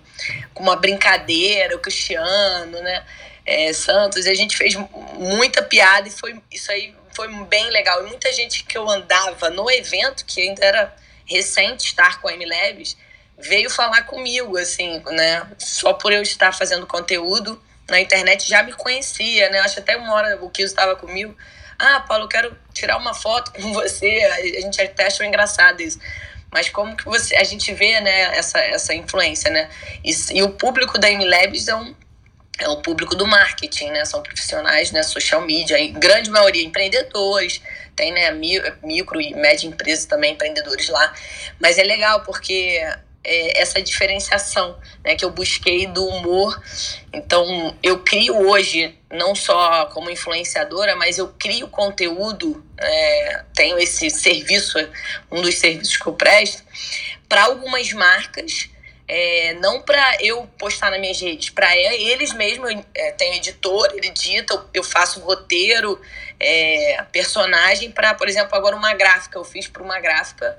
[0.54, 3.04] com uma brincadeira, o Cristiano, né,
[3.44, 4.74] é, Santos, e a gente fez
[5.14, 8.04] muita piada e foi isso aí foi bem legal.
[8.04, 12.32] E muita gente que eu andava no evento, que ainda era recente estar com a
[12.32, 12.96] MLabs,
[13.38, 15.46] veio falar comigo, assim, né?
[15.58, 19.60] Só por eu estar fazendo conteúdo na internet já me conhecia, né?
[19.60, 21.36] Acho até uma hora o Kiso estava comigo.
[21.78, 24.06] Ah, Paulo, quero tirar uma foto com você.
[24.06, 25.98] A gente até achou engraçado isso.
[26.50, 29.68] mas como que você a gente vê né, essa, essa influência, né?
[30.04, 31.94] E, e o público da MLabs é um,
[32.58, 34.04] é um público do marketing, né?
[34.04, 35.02] São profissionais, né?
[35.02, 37.60] Social media, em grande maioria empreendedores,
[37.96, 41.12] tem né, micro e média empresas também, empreendedores lá.
[41.60, 42.80] Mas é legal porque
[43.24, 46.60] é, essa diferenciação né, que eu busquei do humor.
[47.12, 54.10] Então, eu crio hoje, não só como influenciadora, mas eu crio conteúdo, é, tenho esse
[54.10, 54.78] serviço,
[55.30, 56.62] um dos serviços que eu presto,
[57.28, 58.68] para algumas marcas.
[59.08, 62.70] É, não para eu postar nas minhas redes, para eles mesmos.
[62.94, 66.00] É, tem editor, ele edita, eu faço roteiro,
[66.38, 69.38] é, personagem para, por exemplo, agora uma gráfica.
[69.38, 70.58] Eu fiz para uma gráfica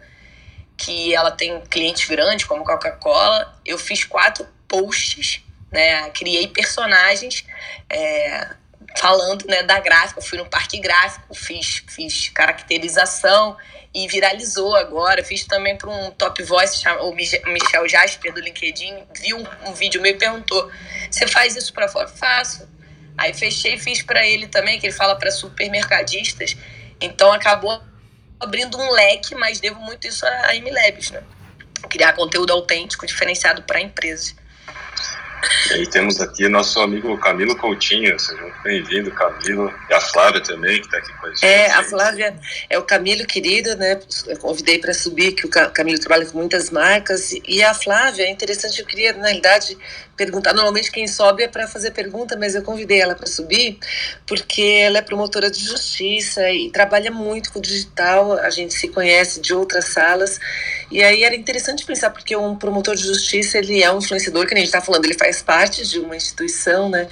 [0.77, 3.59] que ela tem clientes grandes, como Coca-Cola.
[3.65, 6.09] Eu fiz quatro posts, né?
[6.11, 7.45] Criei personagens
[7.89, 8.49] é,
[8.97, 10.19] falando né, da gráfica.
[10.19, 13.57] Eu fui no parque gráfico, fiz, fiz caracterização
[13.93, 15.23] e viralizou agora.
[15.23, 20.01] Fiz também para um top voice, o Michel Jasper do LinkedIn, viu um, um vídeo
[20.01, 20.71] meu e perguntou:
[21.09, 22.07] Você faz isso para fora?
[22.07, 22.67] Faço.
[23.17, 26.55] Aí fechei e fiz para ele também, que ele fala para supermercadistas.
[26.99, 27.79] Então acabou
[28.39, 31.23] abrindo um leque, mas devo muito isso a MLabs, né?
[31.89, 34.35] Criar conteúdo autêntico, diferenciado para empresas.
[35.69, 40.41] E aí temos aqui nosso amigo Camilo Coutinho, seja muito bem-vindo, Camilo, e a Flávia
[40.41, 41.45] também, que está aqui com a gente.
[41.45, 42.35] É, a Flávia
[42.69, 43.99] é o Camilo querido, né?
[44.27, 48.29] Eu convidei para subir, que o Camilo trabalha com muitas marcas, e a Flávia, é
[48.29, 49.77] interessante, eu queria, na realidade,
[50.15, 50.53] perguntar.
[50.53, 53.77] Normalmente quem sobe é para fazer pergunta, mas eu convidei ela para subir
[54.25, 58.33] porque ela é promotora de justiça e trabalha muito com o digital.
[58.33, 60.39] A gente se conhece de outras salas
[60.91, 64.53] e aí era interessante pensar porque um promotor de justiça ele é um influenciador que
[64.53, 67.07] a gente está falando, ele faz parte de uma instituição, né?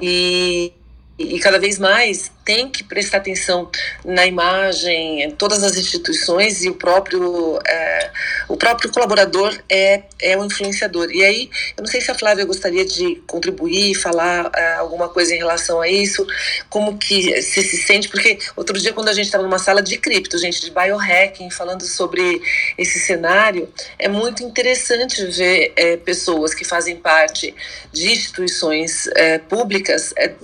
[0.00, 0.72] E
[1.20, 3.70] e cada vez mais tem que prestar atenção
[4.04, 8.10] na imagem, em todas as instituições e o próprio é,
[8.48, 11.10] o próprio colaborador é é um influenciador.
[11.10, 15.34] E aí, eu não sei se a Flávia gostaria de contribuir, falar é, alguma coisa
[15.34, 16.26] em relação a isso,
[16.68, 19.96] como que se se sente, porque outro dia quando a gente estava numa sala de
[19.98, 22.40] cripto, gente de biohacking, falando sobre
[22.76, 27.54] esse cenário, é muito interessante ver é, pessoas que fazem parte
[27.92, 30.34] de instituições é, públicas é,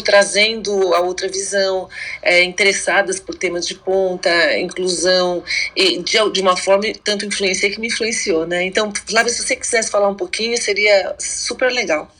[0.00, 1.88] trazendo a outra visão,
[2.22, 5.42] é, interessadas por temas de ponta, inclusão,
[5.76, 8.64] e de, de uma forma tanto influencia que me influenciou, né?
[8.64, 12.10] Então, Flávia, se você quisesse falar um pouquinho, seria super legal.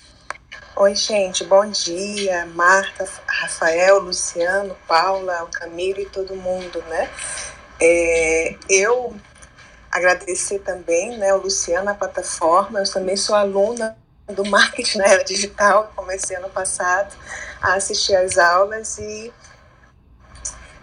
[0.77, 2.46] Oi, gente, bom dia.
[2.46, 7.09] Marta, Rafael, Luciano, Paula, Camilo e todo mundo, né?
[7.81, 9.14] É, eu
[9.90, 12.81] agradecer também, né, o Luciano, a plataforma.
[12.81, 13.96] Eu também sou aluna
[14.28, 17.14] do marketing na era digital, comecei ano passado
[17.60, 19.32] a assistir às aulas e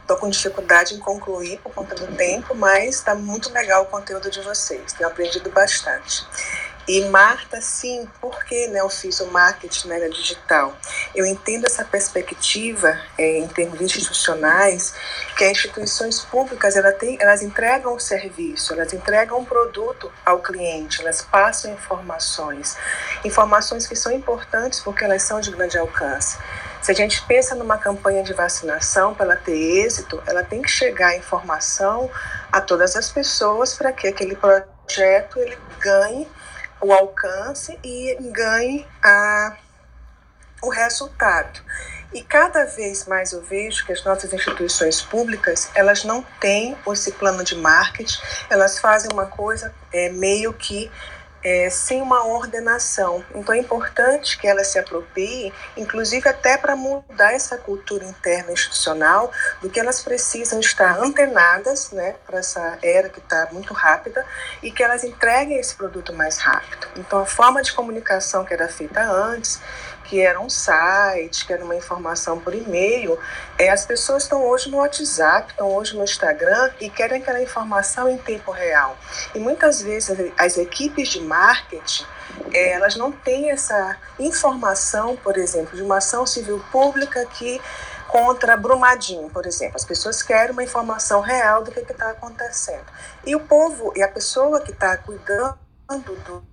[0.01, 4.29] estou com dificuldade em concluir por conta do tempo, mas está muito legal o conteúdo
[4.29, 6.25] de vocês, tenho aprendido bastante.
[6.87, 10.75] E Marta, sim, porque né, eu fiz o marketing na era digital?
[11.13, 14.93] Eu entendo essa perspectiva é, em termos institucionais,
[15.37, 20.39] que as instituições públicas elas, têm, elas entregam o serviço, elas entregam um produto ao
[20.39, 22.75] cliente, elas passam informações,
[23.23, 26.37] informações que são importantes porque elas são de grande alcance.
[26.81, 30.69] Se a gente pensa numa campanha de vacinação, para ela ter êxito, ela tem que
[30.69, 32.09] chegar a informação
[32.51, 36.27] a todas as pessoas para que aquele projeto ele ganhe
[36.81, 39.55] o alcance e ganhe a,
[40.61, 41.61] o resultado.
[42.13, 47.11] E cada vez mais eu vejo que as nossas instituições públicas, elas não têm esse
[47.13, 50.91] plano de marketing, elas fazem uma coisa é, meio que
[51.43, 53.23] é, sem uma ordenação.
[53.33, 59.31] Então é importante que ela se aproprie, inclusive até para mudar essa cultura interna institucional,
[59.61, 64.25] do que elas precisam estar antenadas né, para essa era que está muito rápida
[64.61, 66.87] e que elas entreguem esse produto mais rápido.
[66.97, 69.59] Então a forma de comunicação que era feita antes
[70.11, 73.17] que era um site, que era uma informação por e-mail,
[73.57, 78.09] é, as pessoas estão hoje no WhatsApp, estão hoje no Instagram e querem aquela informação
[78.09, 78.97] em tempo real.
[79.33, 82.03] E muitas vezes as equipes de marketing
[82.51, 87.61] é, elas não têm essa informação, por exemplo, de uma ação civil pública que
[88.09, 89.77] contra Brumadinho, por exemplo.
[89.77, 92.83] As pessoas querem uma informação real do que está acontecendo.
[93.25, 95.57] E o povo e a pessoa que está cuidando
[96.25, 96.50] do,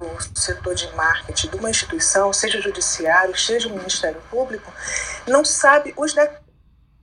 [0.00, 4.72] o setor de marketing de uma instituição, seja judiciário, seja o Ministério Público,
[5.26, 6.14] não sabe os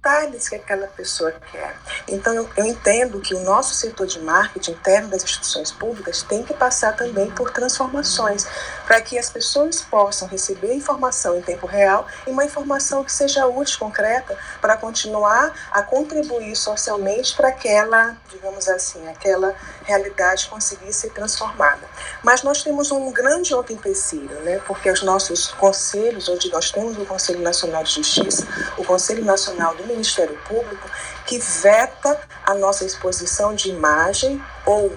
[0.06, 1.76] detalhes que aquela pessoa quer.
[2.08, 6.44] Então, eu, eu entendo que o nosso setor de marketing interno das instituições públicas tem
[6.44, 8.46] que passar também por transformações,
[8.86, 13.48] para que as pessoas possam receber informação em tempo real e uma informação que seja
[13.48, 19.56] útil, concreta, para continuar a contribuir socialmente para aquela, digamos assim, aquela
[19.86, 21.88] realidade conseguir ser transformada.
[22.24, 24.60] Mas nós temos um grande outro empecilho, né?
[24.66, 29.76] porque os nossos conselhos, onde nós temos o Conselho Nacional de Justiça, o Conselho Nacional
[29.76, 30.90] do Ministério Público,
[31.26, 34.96] que veta a nossa exposição de imagem ou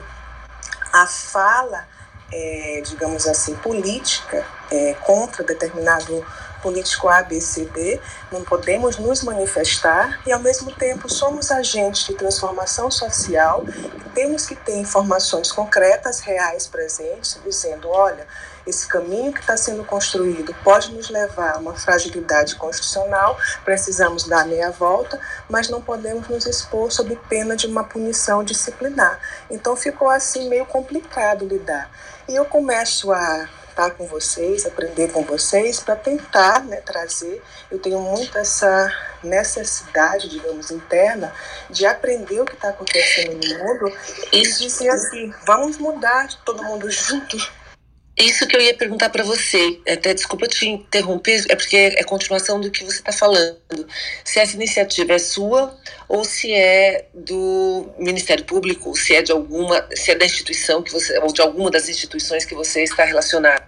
[0.92, 1.86] a fala,
[2.32, 6.24] é, digamos assim, política é, contra determinado
[6.62, 13.64] político ABCD, não podemos nos manifestar e, ao mesmo tempo, somos agentes de transformação social,
[14.14, 18.26] temos que ter informações concretas, reais, presentes, dizendo: olha,
[18.68, 24.46] esse caminho que está sendo construído pode nos levar a uma fragilidade constitucional, precisamos dar
[24.46, 25.18] meia volta,
[25.48, 29.18] mas não podemos nos expor sob pena de uma punição disciplinar.
[29.50, 31.90] Então ficou assim meio complicado lidar.
[32.28, 37.40] E eu começo a estar com vocês, aprender com vocês, para tentar né, trazer.
[37.70, 41.32] Eu tenho muito essa necessidade, digamos, interna,
[41.70, 43.96] de aprender o que está acontecendo no mundo
[44.32, 47.38] e dizer assim: vamos mudar todo mundo junto
[48.18, 52.60] isso que eu ia perguntar para você, até desculpa te interromper, é porque é continuação
[52.60, 53.56] do que você está falando.
[54.24, 59.86] Se essa iniciativa é sua ou se é do Ministério Público, se é de alguma,
[59.94, 63.67] se é da instituição que você ou de alguma das instituições que você está relacionado.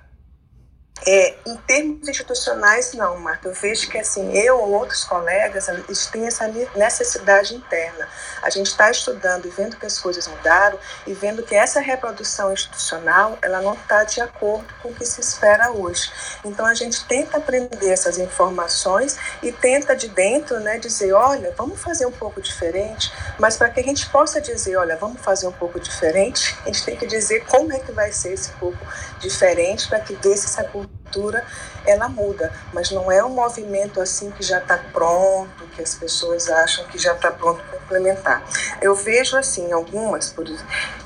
[1.07, 3.49] É, em termos institucionais, não, Marta.
[3.49, 8.07] Eu vejo que assim, eu ou outros colegas, eles têm essa necessidade interna.
[8.43, 12.53] A gente está estudando e vendo que as coisas mudaram e vendo que essa reprodução
[12.53, 16.11] institucional ela não está de acordo com o que se espera hoje.
[16.45, 21.81] Então a gente tenta aprender essas informações e tenta de dentro, né, dizer, olha, vamos
[21.81, 23.11] fazer um pouco diferente.
[23.39, 26.85] Mas para que a gente possa dizer, olha, vamos fazer um pouco diferente, a gente
[26.85, 28.79] tem que dizer como é que vai ser esse pouco
[29.19, 30.90] diferente para que desse essa cultura
[31.85, 36.49] ela muda, mas não é um movimento assim que já está pronto, que as pessoas
[36.49, 38.45] acham que já está pronto para implementar.
[38.81, 40.47] Eu vejo assim algumas, por,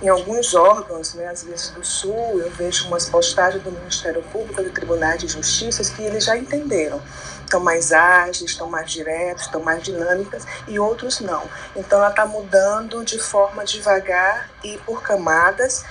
[0.02, 4.62] em alguns órgãos, né, às vezes do Sul, eu vejo umas postagens do Ministério Público,
[4.62, 7.00] do Tribunal de Justiça, que eles já entenderam
[7.44, 11.42] estão mais ágeis, estão mais diretos, estão mais dinâmicas e outros não.
[11.76, 15.84] Então ela está mudando de forma devagar e por camadas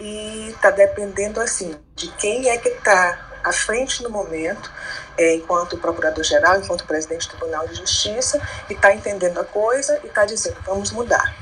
[0.00, 4.70] e está dependendo assim de quem é que está à frente no momento,
[5.16, 10.06] é, enquanto procurador-geral, enquanto presidente do Tribunal de Justiça, e está entendendo a coisa e
[10.06, 11.34] está dizendo vamos mudar.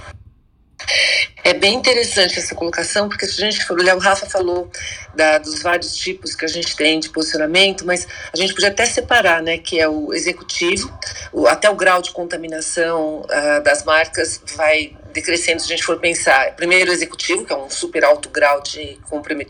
[1.43, 4.71] É bem interessante essa colocação, porque se a gente for olhar, o Rafa falou
[5.15, 8.85] da, dos vários tipos que a gente tem de posicionamento, mas a gente podia até
[8.85, 10.93] separar, né, que é o executivo,
[11.33, 15.99] o, até o grau de contaminação uh, das marcas vai decrescendo se a gente for
[15.99, 16.55] pensar.
[16.57, 18.99] Primeiro, o executivo, que é um super alto grau de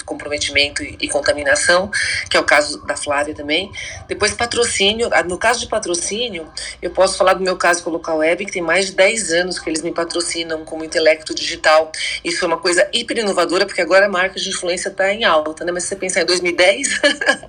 [0.04, 1.90] comprometimento e, e, contaminação,
[2.28, 3.70] que é o caso da Flávia também.
[4.08, 5.08] Depois, patrocínio.
[5.12, 8.46] Ah, no caso de patrocínio, eu posso falar do meu caso com o Local Web,
[8.46, 11.90] que tem mais de 10 anos que eles me patrocinam como intelecto digital.
[12.24, 15.64] Isso foi uma coisa hiper inovadora, porque agora a marca de influência está em alta,
[15.64, 15.72] né?
[15.72, 17.00] Mas se você pensar em 2010,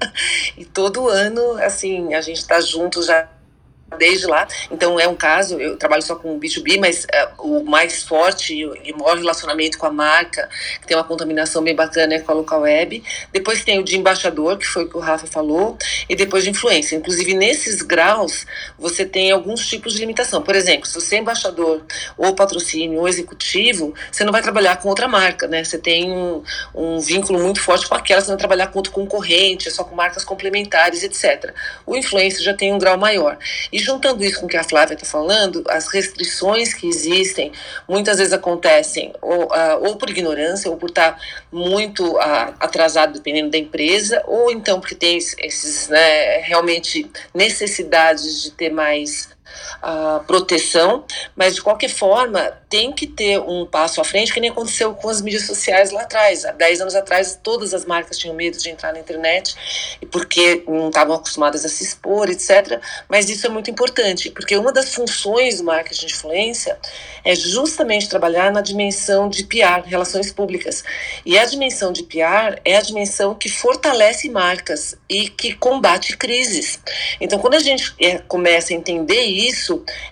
[0.58, 3.28] e todo ano, assim, a gente está junto já
[3.98, 4.48] desde lá.
[4.70, 8.94] Então é um caso, eu trabalho só com B2B, mas é, o mais forte e
[8.94, 10.50] maior relacionamento com a marca,
[10.80, 13.04] que tem uma contaminação bem bacana, é com a local web.
[13.32, 15.78] Depois tem o de embaixador, que foi o que o Rafa falou,
[16.10, 16.96] e depois de influência.
[16.96, 18.46] Inclusive, nesses graus,
[18.78, 20.42] você tem alguns tipos de limitação.
[20.42, 21.84] Por exemplo, se você é embaixador,
[22.18, 25.64] ou patrocínio, ou executivo, você não vai trabalhar com outra marca, né?
[25.64, 29.70] Você tem um, um vínculo muito forte com aquela, você vai trabalhar com outro concorrente,
[29.70, 31.54] só com marcas complementares, etc.
[31.86, 33.38] O influencer já tem um grau maior.
[33.72, 37.52] E juntando isso com o que a Flávia está falando, as restrições que existem
[37.88, 41.20] muitas vezes acontecem ou, uh, ou por ignorância, ou por estar tá
[41.52, 48.52] muito uh, atrasado, dependendo da empresa, ou então porque tem esses, né, realmente necessidades de
[48.52, 49.30] ter mais
[49.82, 51.04] a proteção,
[51.36, 55.10] mas de qualquer forma tem que ter um passo à frente, que nem aconteceu com
[55.10, 56.46] as mídias sociais lá atrás.
[56.46, 59.56] Há 10 anos atrás, todas as marcas tinham medo de entrar na internet,
[60.12, 62.80] porque não estavam acostumadas a se expor, etc.
[63.10, 66.78] Mas isso é muito importante, porque uma das funções do marketing de influência
[67.24, 70.84] é justamente trabalhar na dimensão de PR, relações públicas.
[71.26, 76.80] E a dimensão de PR é a dimensão que fortalece marcas e que combate crises.
[77.20, 79.41] Então, quando a gente é, começa a entender isso,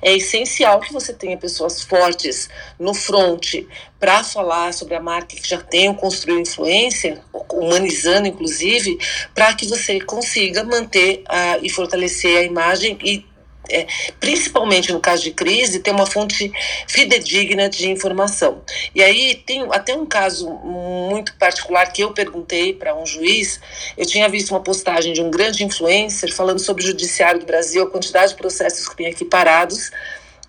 [0.01, 2.49] é essencial que você tenha pessoas fortes
[2.79, 3.65] no front
[3.99, 8.97] para falar sobre a marca que já tem construído influência, humanizando inclusive,
[9.35, 13.25] para que você consiga manter uh, e fortalecer a imagem e
[13.69, 13.87] é,
[14.19, 16.51] principalmente no caso de crise, ter uma fonte
[16.87, 18.61] fidedigna de informação.
[18.93, 23.59] E aí tem até um caso muito particular que eu perguntei para um juiz,
[23.97, 27.83] eu tinha visto uma postagem de um grande influencer falando sobre o judiciário do Brasil,
[27.83, 29.91] a quantidade de processos que tem aqui parados,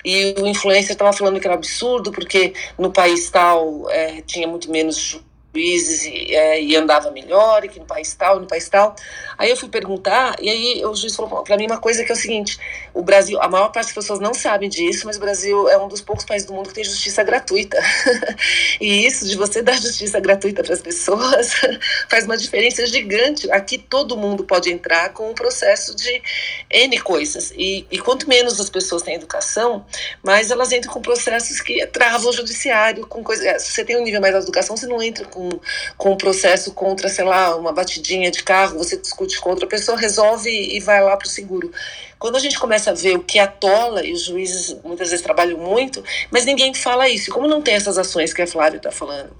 [0.05, 4.71] e o influencer estava falando que era absurdo, porque no país tal é, tinha muito
[4.71, 5.21] menos
[5.55, 8.95] juízes e, é, e, andava melhor, e que no país tal, no país tal.
[9.37, 12.15] Aí eu fui perguntar, e aí o juiz falou para mim uma coisa que é
[12.15, 12.59] o seguinte:
[12.95, 15.89] o Brasil, a maior parte das pessoas não sabe disso, mas o Brasil é um
[15.89, 17.79] dos poucos países do mundo que tem justiça gratuita.
[18.81, 21.53] e isso de você dar justiça gratuita para as pessoas
[22.09, 23.51] faz uma diferença gigante.
[23.51, 26.23] Aqui todo mundo pode entrar com um processo de
[26.71, 27.53] N coisas.
[27.57, 29.85] E, e quanto menos as pessoas têm educação,
[30.23, 33.45] mais elas entram com processos que travam o judiciário, com coisas.
[33.45, 35.49] É, se você tem um nível mais de educação, você não entra com com,
[35.97, 39.97] com um processo contra, sei lá, uma batidinha de carro, você discute com outra pessoa,
[39.97, 41.73] resolve e vai lá para o seguro.
[42.19, 45.59] Quando a gente começa a ver o que atola, e os juízes muitas vezes trabalham
[45.59, 47.31] muito, mas ninguém fala isso.
[47.31, 49.31] E como não tem essas ações que a Flávia está falando,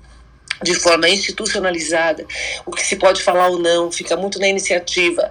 [0.63, 2.25] de forma institucionalizada,
[2.65, 5.31] o que se pode falar ou não, fica muito na iniciativa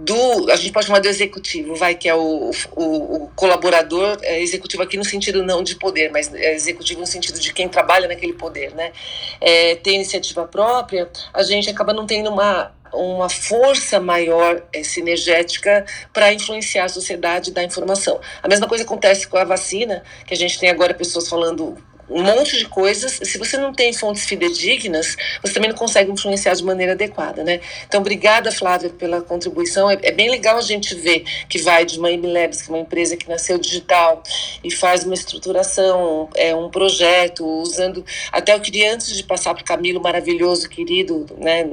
[0.00, 4.40] do, a gente pode chamar de executivo, vai, que é o, o, o, colaborador é
[4.40, 8.08] executivo aqui no sentido não de poder, mas é executivo no sentido de quem trabalha
[8.08, 8.92] naquele poder, né?
[9.40, 15.84] É, tem iniciativa própria, a gente acaba não tendo uma uma força maior é, sinergética
[16.12, 18.20] para influenciar a sociedade da informação.
[18.42, 21.78] A mesma coisa acontece com a vacina, que a gente tem agora pessoas falando
[22.10, 23.20] um monte de coisas.
[23.22, 27.60] Se você não tem fontes fidedignas, você também não consegue influenciar de maneira adequada, né?
[27.86, 29.90] Então, obrigada, Flávia, pela contribuição.
[29.90, 32.80] É, é bem legal a gente ver que vai de uma Labs, que é uma
[32.80, 34.22] empresa que nasceu digital
[34.62, 38.04] e faz uma estruturação, é um projeto, usando.
[38.32, 41.64] Até eu queria, antes de passar para o Camilo, maravilhoso, querido, né?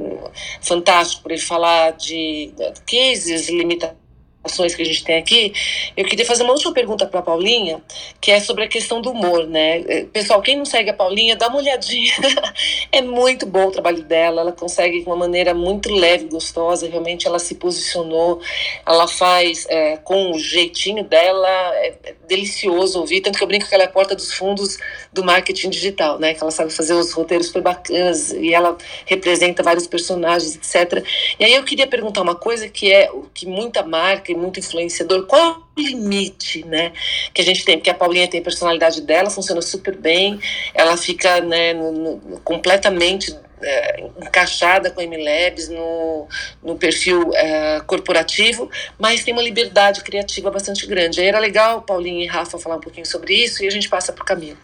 [0.62, 2.52] Fantástico, por ele falar de
[2.86, 4.07] cases limitados
[4.42, 5.52] ações que a gente tem aqui,
[5.96, 7.82] eu queria fazer uma última pergunta para a Paulinha,
[8.20, 9.80] que é sobre a questão do humor, né?
[9.80, 12.12] É, pessoal, quem não segue a Paulinha, dá uma olhadinha.
[12.92, 17.26] é muito bom o trabalho dela, ela consegue de uma maneira muito leve, gostosa, realmente
[17.26, 18.40] ela se posicionou,
[18.86, 23.68] ela faz é, com o jeitinho dela, é, é delicioso ouvir, tanto que eu brinco
[23.68, 24.78] que ela é a porta dos fundos
[25.12, 26.34] do marketing digital, né?
[26.34, 31.04] Que ela sabe fazer os roteiros super bacanas e ela representa vários personagens, etc.
[31.38, 34.58] E aí eu queria perguntar uma coisa que é o que muita marca e muito
[34.58, 36.92] influenciador, qual é o limite, né,
[37.32, 37.76] que a gente tem?
[37.78, 40.40] Porque a Paulinha tem a personalidade dela, funciona super bem,
[40.74, 46.28] ela fica, né, no, no, completamente é, encaixada com a MLabs no,
[46.62, 51.20] no perfil é, corporativo, mas tem uma liberdade criativa bastante grande.
[51.20, 54.12] Aí era legal, Paulinha e Rafa, falar um pouquinho sobre isso e a gente passa
[54.12, 54.56] para o caminho.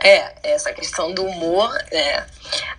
[0.00, 2.24] É, essa questão do humor, é,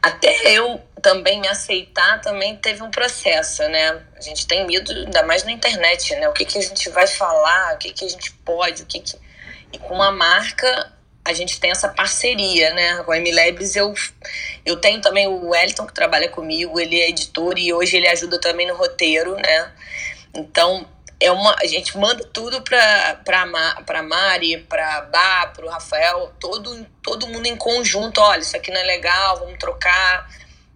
[0.01, 4.01] até eu também me aceitar também teve um processo, né?
[4.15, 6.27] A gente tem medo, ainda mais na internet, né?
[6.29, 8.99] O que, que a gente vai falar, o que, que a gente pode, o que,
[8.99, 9.15] que...
[9.71, 10.91] E com a marca,
[11.23, 13.03] a gente tem essa parceria, né?
[13.03, 13.93] Com a MLabs eu,
[14.65, 18.39] eu tenho também o Wellington que trabalha comigo, ele é editor e hoje ele ajuda
[18.39, 19.71] também no roteiro, né?
[20.33, 20.87] Então,
[21.19, 23.15] é uma, a gente manda tudo para
[23.85, 28.21] para Mari, para Bá, para o Rafael, todo, todo mundo em conjunto.
[28.21, 30.29] Olha, isso aqui não é legal, vamos trocar,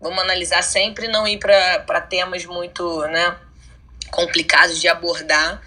[0.03, 3.35] vamos analisar sempre, não ir para temas muito, né?
[4.11, 5.59] complicados de abordar,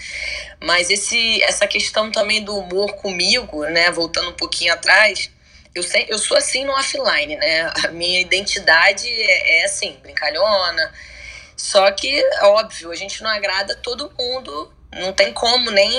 [0.61, 5.33] mas esse essa questão também do humor comigo, né, voltando um pouquinho atrás,
[5.75, 7.71] eu, sei, eu sou assim no offline, né?
[7.85, 10.93] A minha identidade é, é assim, brincalhona,
[11.57, 15.91] só que, óbvio, a gente não agrada todo mundo, não tem como, nem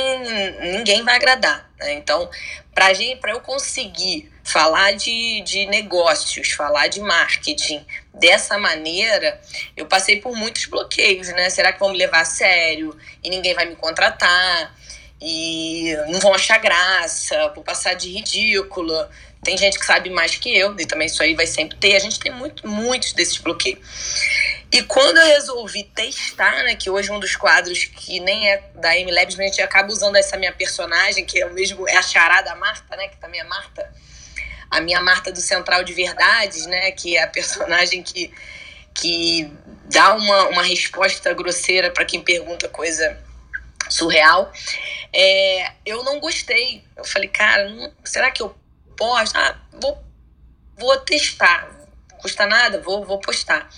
[0.78, 1.70] ninguém vai agradar.
[1.80, 1.94] Né?
[1.94, 2.30] Então,
[2.74, 2.92] para
[3.32, 7.86] eu conseguir falar de, de negócios, falar de marketing
[8.20, 9.40] dessa maneira,
[9.76, 11.50] eu passei por muitos bloqueios, né?
[11.50, 14.76] Será que vão me levar a sério e ninguém vai me contratar?
[15.20, 19.10] E não vão achar graça, vou passar de ridícula.
[19.44, 21.96] Tem gente que sabe mais que eu, e também isso aí vai sempre ter.
[21.96, 23.80] A gente tem muito, muitos desses bloqueios.
[24.72, 28.96] E quando eu resolvi testar, né, que hoje um dos quadros que nem é da
[28.96, 32.02] MLabs, mas a gente acaba usando essa minha personagem, que é o mesmo, é a
[32.02, 33.90] charada Marta, né, que também é Marta,
[34.70, 38.32] a minha Marta do Central de Verdades, né, que é a personagem que,
[38.94, 39.52] que
[39.86, 43.18] dá uma, uma resposta grosseira para quem pergunta coisa
[43.90, 44.52] surreal.
[45.14, 46.84] É, eu não gostei.
[46.96, 48.56] Eu falei, cara, não, será que eu
[48.96, 49.38] posto?
[49.38, 50.04] Ah, vou,
[50.78, 51.70] vou testar,
[52.18, 53.70] custa nada, vou, vou postar.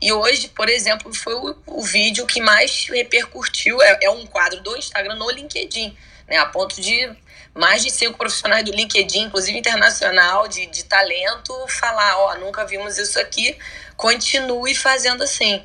[0.00, 4.60] E hoje, por exemplo, foi o, o vídeo que mais repercutiu, é, é, um quadro
[4.62, 5.96] do Instagram no LinkedIn,
[6.28, 6.36] né?
[6.36, 7.10] A ponto de
[7.56, 12.66] mais de cinco profissionais do LinkedIn, inclusive internacional, de, de talento, falar, ó, oh, nunca
[12.66, 13.56] vimos isso aqui,
[13.96, 15.64] continue fazendo assim.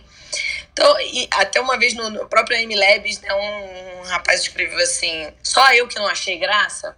[0.71, 0.95] Então,
[1.31, 5.87] até uma vez no, no próprio MLabs, né, um, um rapaz escreveu assim: só eu
[5.87, 6.95] que não achei graça.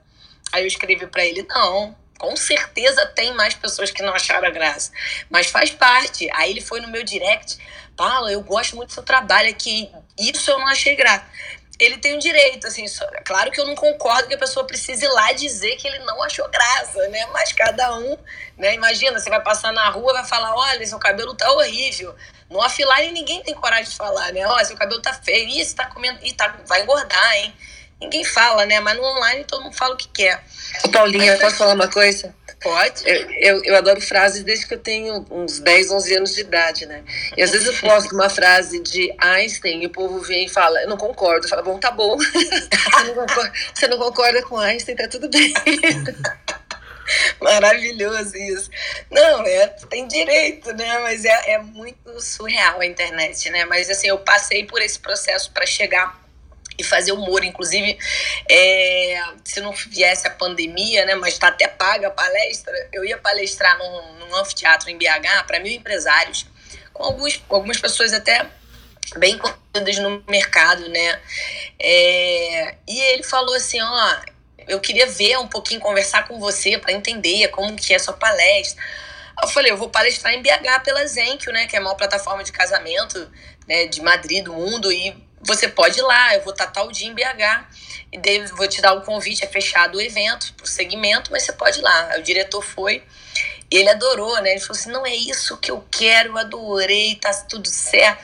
[0.52, 4.91] Aí eu escrevi para ele: não, com certeza tem mais pessoas que não acharam graça,
[5.28, 6.30] mas faz parte.
[6.34, 7.58] Aí ele foi no meu direct,
[7.98, 9.89] Paula, eu gosto muito do seu trabalho aqui,
[10.20, 11.26] isso eu não achei graça
[11.84, 14.66] ele tem o um direito, assim, só, claro que eu não concordo que a pessoa
[14.66, 17.26] precise ir lá dizer que ele não achou graça, né?
[17.32, 18.18] Mas cada um,
[18.58, 18.74] né?
[18.74, 22.16] Imagina, você vai passar na rua, vai falar, olha, seu cabelo tá horrível.
[22.50, 24.46] No offline ninguém tem coragem de falar, né?
[24.46, 27.54] Olha, seu cabelo tá feio, ih, você tá comendo, ih, tá, vai engordar, hein?
[28.00, 28.80] Ninguém fala, né?
[28.80, 30.44] Mas no online todo mundo fala o que quer.
[30.92, 32.36] Paulinha, Mas, posso falar uma coisa?
[32.64, 33.03] Pode.
[33.05, 36.86] Eu, eu, eu, adoro frases desde que eu tenho uns 10, 11 anos de idade,
[36.86, 37.03] né?
[37.36, 40.82] E às vezes eu posto uma frase de Einstein e o povo vem e fala,
[40.82, 41.45] eu não concordo.
[41.45, 42.16] Eu falo, bom, tá bom.
[42.18, 45.53] você, não concorda, você não concorda com Einstein, tá tudo bem.
[47.41, 48.70] Maravilhoso isso.
[49.11, 50.99] Não, é, tem direito, né?
[50.99, 53.66] Mas é, é muito surreal a internet, né?
[53.66, 56.23] Mas assim, eu passei por esse processo para chegar
[56.78, 57.44] e fazer humor.
[57.44, 57.98] Inclusive,
[58.50, 63.18] é, se não viesse a pandemia, né, mas está até paga a palestra, eu ia
[63.18, 66.46] palestrar num, num anfiteatro em BH para mil empresários,
[66.94, 68.46] com alguns, algumas pessoas até
[69.18, 71.20] bem conhecidas no mercado, né?
[71.80, 74.16] É, e ele falou assim, ó,
[74.68, 78.82] eu queria ver um pouquinho, conversar com você para entender como que é sua palestra.
[79.42, 82.44] Eu falei, eu vou palestrar em BH pela Zenkio, né, que é a maior plataforma
[82.44, 83.30] de casamento
[83.68, 85.16] né, de Madrid, do mundo, e
[85.46, 87.66] você pode ir lá, eu vou estar tal dia em BH,
[88.12, 91.54] e daí vou te dar o convite, é fechado o evento, o segmento, mas você
[91.54, 92.16] pode ir lá.
[92.18, 93.04] O diretor foi,
[93.72, 94.52] e ele adorou, né?
[94.52, 98.24] Ele falou assim: não é isso que eu quero, eu adorei, tá tudo certo.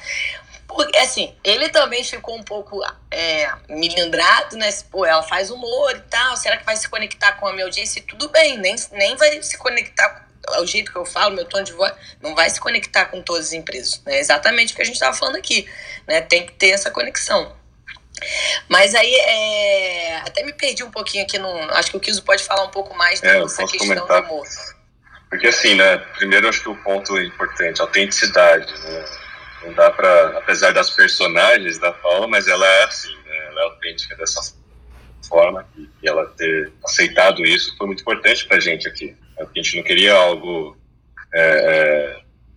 [0.68, 4.70] Porque, assim, ele também ficou um pouco é, milindrado, né?
[4.92, 8.04] Pô, ela faz humor e tal, será que vai se conectar com a minha audiência?
[8.08, 10.29] Tudo bem, nem, nem vai se conectar
[10.60, 13.48] o jeito que eu falo, meu tom de voz, não vai se conectar com todas
[13.48, 14.02] as empresas.
[14.06, 14.20] Né?
[14.20, 15.70] Exatamente o que a gente estava falando aqui.
[16.08, 16.22] Né?
[16.22, 17.56] Tem que ter essa conexão.
[18.68, 20.18] Mas aí, é...
[20.18, 21.38] até me perdi um pouquinho aqui.
[21.38, 21.50] No...
[21.72, 24.22] Acho que o Kiso pode falar um pouco mais é, dessa questão comentar.
[24.22, 24.48] do amor.
[25.30, 25.98] Porque assim, né?
[26.18, 28.72] Primeiro, acho que o ponto importante, autenticidade.
[28.82, 29.06] Né?
[29.64, 33.48] Não dá para, apesar das personagens da Paula, mas ela é assim, né?
[33.48, 34.42] Ela é autêntica dessa
[35.28, 39.08] forma e ela ter aceitado isso foi muito importante para a gente aqui.
[39.08, 39.16] Né?
[39.46, 40.78] Porque a gente não queria algo,
[41.34, 41.42] é,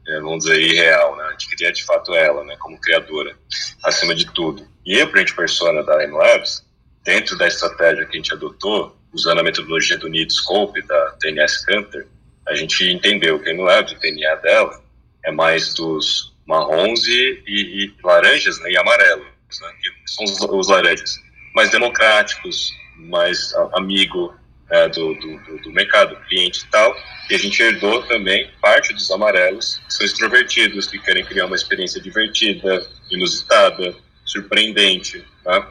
[0.06, 1.24] é, é, vamos dizer, irreal, né?
[1.24, 3.36] A gente queria de fato ela, né, como criadora,
[3.84, 4.66] acima de tudo.
[4.84, 6.64] E a Brand Persona da M-Labs,
[7.04, 11.64] dentro da estratégia que a gente adotou, usando a metodologia do Need Scope da TNS
[11.64, 12.06] Canter,
[12.48, 14.82] a gente entendeu que a M-Labs, o DNA dela,
[15.24, 19.26] é mais dos marrons e, e, e laranjas né, e amarelos,
[19.60, 21.16] né, que são os, os laranjas,
[21.54, 24.34] mais democráticos, mais amigo,
[24.70, 26.96] é, do, do, do, mercado, cliente e tal,
[27.28, 31.56] e a gente herdou também parte dos amarelos, que são extrovertidos, que querem criar uma
[31.56, 33.94] experiência divertida, inusitada,
[34.24, 35.22] surpreendente.
[35.44, 35.70] Tá?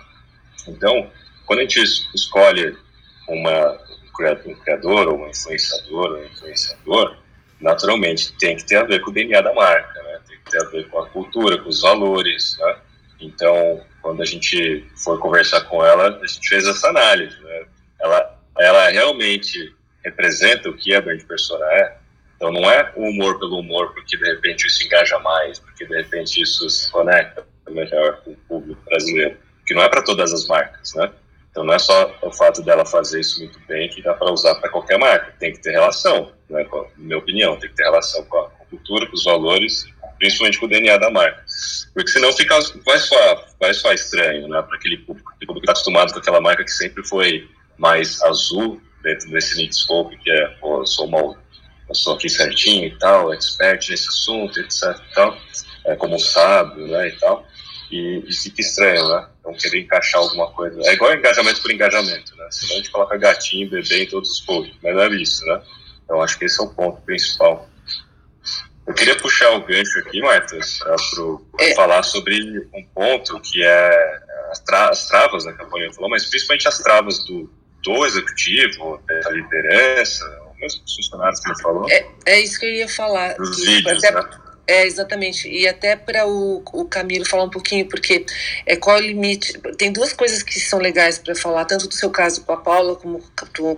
[0.68, 1.10] Então,
[1.46, 1.82] quando a gente
[2.14, 2.78] escolhe
[3.28, 3.72] uma,
[4.46, 7.18] um criador, ou uma influenciadora, ou um influenciador,
[7.60, 10.20] naturalmente tem que ter a ver com o DNA da marca, né?
[10.28, 12.56] tem que ter a ver com a cultura, com os valores.
[12.60, 12.76] Né?
[13.22, 17.40] Então, quando a gente foi conversar com ela, a gente fez essa análise.
[17.42, 17.66] Né?
[18.00, 21.98] Ela ela realmente representa o que a brand persona é.
[22.36, 25.96] Então não é o humor pelo humor, porque de repente isso engaja mais, porque de
[25.96, 30.46] repente isso se conecta melhor com o público brasileiro, que não é para todas as
[30.48, 31.12] marcas, né?
[31.50, 34.56] Então não é só o fato dela fazer isso muito bem que dá para usar
[34.56, 36.66] para qualquer marca, tem que ter relação, né?
[36.72, 39.86] na minha opinião, tem que ter relação com a, cultura, com os valores,
[40.22, 41.44] principalmente com o DNA da marca.
[41.96, 46.14] Porque senão fica, vai soar, vai soar estranho, né, para aquele público, que está acostumado
[46.14, 50.86] com aquela marca que sempre foi mais azul dentro desse Nitscope, que é, pô, eu
[50.86, 51.36] sou uma,
[51.90, 55.38] eu sou aqui certinho e tal, expert nesse assunto, etc e tal,
[55.88, 57.48] é, como sábio, né, e tal,
[57.90, 62.36] e, e fica estranho, né, então querer encaixar alguma coisa, é igual engajamento por engajamento,
[62.36, 65.44] né, senão a gente coloca gatinho, bebê em todos os posts, mas não é isso,
[65.48, 65.64] né,
[66.06, 67.71] então acho que esse é o ponto principal.
[68.92, 71.74] Eu queria puxar o gancho aqui, Marta, para é.
[71.76, 74.20] falar sobre um ponto que é
[74.52, 77.50] as, tra as travas, né, que a Paulinha falou, mas principalmente as travas do,
[77.84, 80.26] do executivo, da liderança,
[80.60, 81.90] mesmo os funcionários que ele falou.
[81.90, 83.40] É, é isso que eu ia falar.
[83.40, 84.30] Os vídeos, até, né?
[84.72, 85.50] É, exatamente.
[85.50, 88.26] E até para o, o Camilo falar um pouquinho, porque
[88.66, 89.60] é qual é o limite.
[89.78, 92.96] Tem duas coisas que são legais para falar, tanto do seu caso com a Paula
[92.96, 93.22] como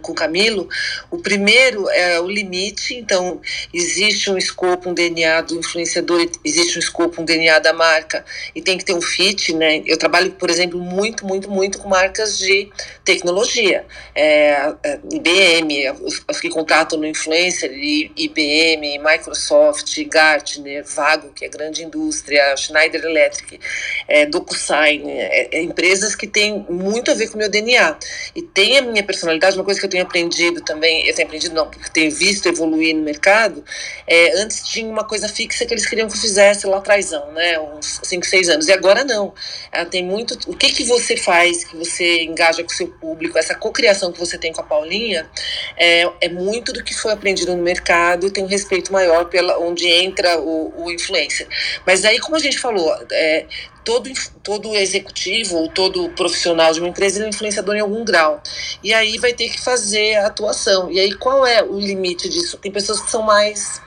[0.04, 0.70] com o Camilo.
[1.10, 3.42] O primeiro é o limite, então
[3.74, 8.24] existe um escopo, um DNA do influenciador, existe um escopo, um DNA da marca,
[8.54, 9.82] e tem que ter um fit, né?
[9.88, 12.70] Eu trabalho, por exemplo, muito, muito, muito com marcas de
[13.04, 13.84] tecnologia.
[14.14, 21.48] É, é IBM, os, os que contratam no influencer, IBM, Microsoft, Gartner, Vago, que é
[21.48, 23.60] grande indústria, Schneider Electric,
[24.08, 27.96] é, DocuSign, é, é, empresas que têm muito a ver com o meu DNA.
[28.36, 31.56] E tem a minha personalidade, uma coisa que eu tenho aprendido também, eu tenho aprendido
[31.56, 33.64] não, porque tenho visto evoluir no mercado,
[34.08, 37.60] é, antes tinha uma coisa fixa que eles queriam que eu fizesse lá atrás, né,
[37.60, 39.34] uns 5, 6 anos, e agora não.
[39.72, 43.38] Ela tem muito, o que que você faz, que você engaja com o seu público,
[43.38, 45.30] essa cocriação que você tem com a Paulinha,
[45.78, 49.88] é, é muito do que foi aprendido no mercado tem um respeito maior pela onde
[49.88, 51.48] entra o, o influencer.
[51.86, 53.46] Mas aí, como a gente falou, é,
[53.84, 54.10] todo,
[54.44, 58.42] todo executivo ou todo profissional de uma empresa é um influenciador em algum grau.
[58.84, 60.92] E aí vai ter que fazer a atuação.
[60.92, 62.58] E aí qual é o limite disso?
[62.58, 63.82] Tem pessoas que são mais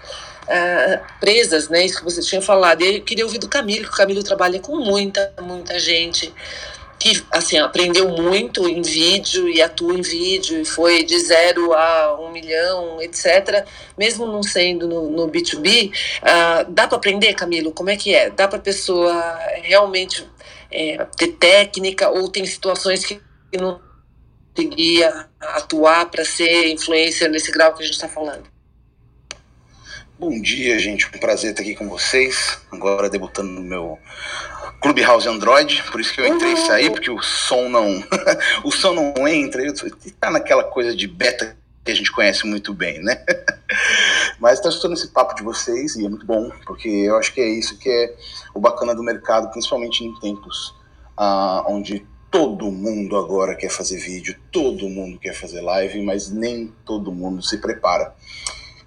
[0.45, 1.85] uh, presas, né?
[1.85, 2.83] Isso que você tinha falado.
[2.83, 6.33] E eu queria ouvir do Camilo, que o Camilo trabalha com muita, muita gente
[6.99, 12.19] que assim aprendeu muito em vídeo e atua em vídeo e foi de zero a
[12.21, 13.67] um milhão, etc.
[13.99, 15.93] Mesmo não sendo no, no B2B, uh,
[16.23, 17.73] ah, dá para aprender, Camilo?
[17.73, 18.31] Como é que é?
[18.31, 20.27] Dá para pessoa realmente
[20.71, 23.21] é, ter técnica ou tem situações que
[23.61, 23.81] não
[24.55, 28.45] conseguia atuar para ser influencer nesse grau que a gente está falando?
[30.19, 31.07] Bom dia, gente.
[31.15, 32.59] Um prazer estar aqui com vocês.
[32.73, 33.99] Agora debutando no meu
[34.81, 38.03] Clubhouse Android, por isso que eu entrei e saí, porque o som não.
[38.65, 39.63] o som não entra,
[40.21, 43.25] tá naquela coisa de beta que a gente conhece muito bem, né?
[44.41, 47.41] Mas tá escutando esse papo de vocês e é muito bom, porque eu acho que
[47.41, 48.15] é isso que é
[48.53, 50.75] o bacana do mercado, principalmente em tempos
[51.17, 56.73] ah, onde todo mundo agora quer fazer vídeo, todo mundo quer fazer live, mas nem
[56.85, 58.15] todo mundo se prepara.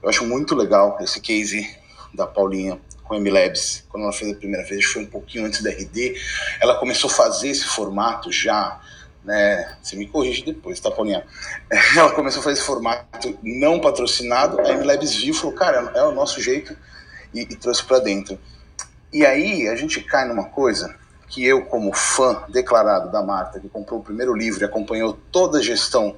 [0.04, 1.68] Eu acho muito legal esse case
[2.14, 2.80] da Paulinha
[3.10, 6.16] com a MLabs, quando ela fez a primeira vez, foi um pouquinho antes da RD,
[6.62, 8.80] ela começou a fazer esse formato já,
[9.26, 9.76] né?
[9.82, 11.26] Você me corrige depois, tá, Paulinha?
[11.98, 16.04] Ela começou a fazer esse formato não patrocinado, a MLabs viu e falou, cara, é
[16.04, 16.78] o nosso jeito,
[17.34, 18.40] e, e trouxe para dentro.
[19.12, 20.96] E aí a gente cai numa coisa
[21.28, 25.58] que eu, como fã declarado da Marta, que comprou o primeiro livro e acompanhou toda
[25.58, 26.16] a gestão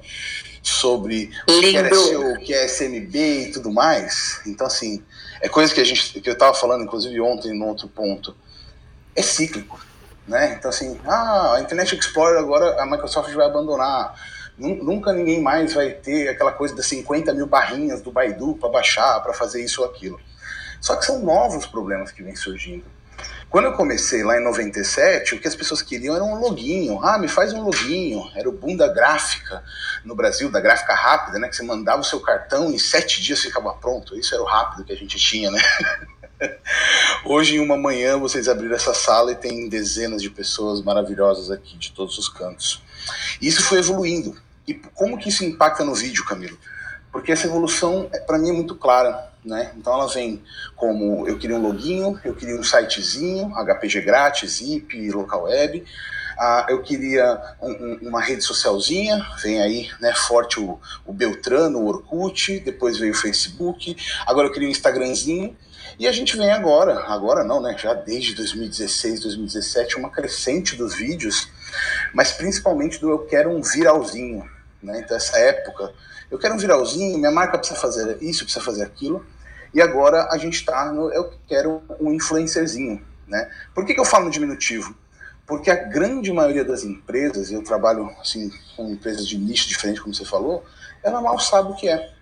[0.62, 5.02] sobre o que, era o que é SMB e tudo mais, então assim,
[5.40, 8.34] é coisa que a gente que eu estava falando inclusive ontem no outro ponto.
[9.14, 9.78] É cíclico
[10.26, 10.54] né?
[10.58, 14.14] Então assim ah a Internet Explorer agora a Microsoft vai abandonar.
[14.58, 19.20] Nunca ninguém mais vai ter aquela coisa das 50 mil barrinhas do Baidu para baixar
[19.20, 20.20] para fazer isso ou aquilo.
[20.80, 22.84] Só que são novos problemas que vêm surgindo
[23.52, 27.04] quando eu comecei lá em 97, o que as pessoas queriam era um loginho.
[27.04, 28.26] Ah, me faz um loginho.
[28.34, 29.62] Era o boom da gráfica
[30.02, 31.50] no Brasil, da gráfica rápida, né?
[31.50, 34.18] Que você mandava o seu cartão e em sete dias ficava pronto.
[34.18, 35.60] Isso era o rápido que a gente tinha, né?
[37.26, 41.76] Hoje, em uma manhã, vocês abriram essa sala e tem dezenas de pessoas maravilhosas aqui
[41.76, 42.82] de todos os cantos.
[43.38, 44.34] E isso foi evoluindo.
[44.66, 46.56] E como que isso impacta no vídeo, Camilo?
[47.12, 49.30] Porque essa evolução, é, para mim, é muito clara.
[49.44, 49.72] Né?
[49.76, 50.42] Então ela vem
[50.76, 55.84] como eu queria um loginho, eu queria um sitezinho, HPG grátis, zip, local web.
[56.38, 61.78] Ah, eu queria um, um, uma rede socialzinha, vem aí né, forte o, o Beltrano,
[61.78, 65.56] o Orkut, depois veio o Facebook, agora eu queria um Instagramzinho.
[65.98, 67.76] E a gente vem agora, agora não, né?
[67.78, 71.48] Já desde 2016, 2017, uma crescente dos vídeos,
[72.14, 74.48] mas principalmente do eu quero um viralzinho.
[74.82, 75.00] Né?
[75.00, 75.92] Então, essa época
[76.30, 79.24] eu quero um viralzinho, minha marca precisa fazer isso, precisa fazer aquilo.
[79.74, 83.50] E agora a gente está no eu quero um influencerzinho, né?
[83.74, 84.94] Por que, que eu falo no diminutivo?
[85.46, 90.14] Porque a grande maioria das empresas, eu trabalho assim com empresas de nicho diferente, como
[90.14, 90.64] você falou,
[91.02, 92.12] ela mal sabe o que é.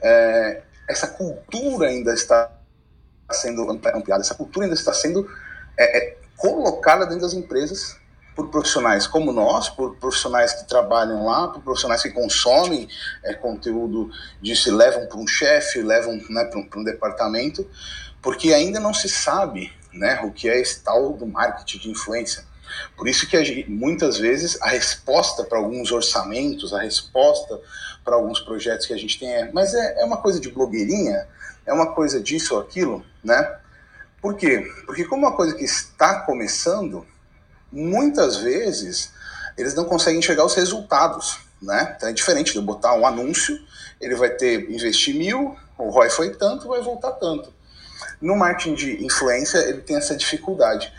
[0.00, 2.50] é essa cultura ainda está
[3.32, 5.28] sendo ampliada, essa cultura ainda está sendo
[5.78, 7.96] é, é, colocada dentro das empresas
[8.34, 12.88] por profissionais como nós, por profissionais que trabalham lá, por profissionais que consomem
[13.22, 14.10] é, conteúdo
[14.42, 17.68] disso e levam para um chefe, levam né, para um, um, departamento,
[18.20, 22.44] porque ainda não se sabe né, o que é esse tal do marketing de influência.
[22.96, 27.60] Por isso que gente, muitas vezes a resposta para alguns orçamentos, a resposta
[28.04, 31.28] para alguns projetos que a gente tem é, mas é, é uma coisa de blogueirinha,
[31.64, 33.58] é uma coisa disso ou aquilo, né?
[34.20, 34.66] Por quê?
[34.86, 37.06] Porque como uma coisa que está começando,
[37.74, 39.12] muitas vezes
[39.58, 41.94] eles não conseguem enxergar os resultados, né?
[41.96, 43.58] Então é diferente de eu botar um anúncio,
[44.00, 47.52] ele vai ter investir mil, o ROI foi tanto, vai voltar tanto.
[48.20, 50.92] No marketing de influência, ele tem essa dificuldade,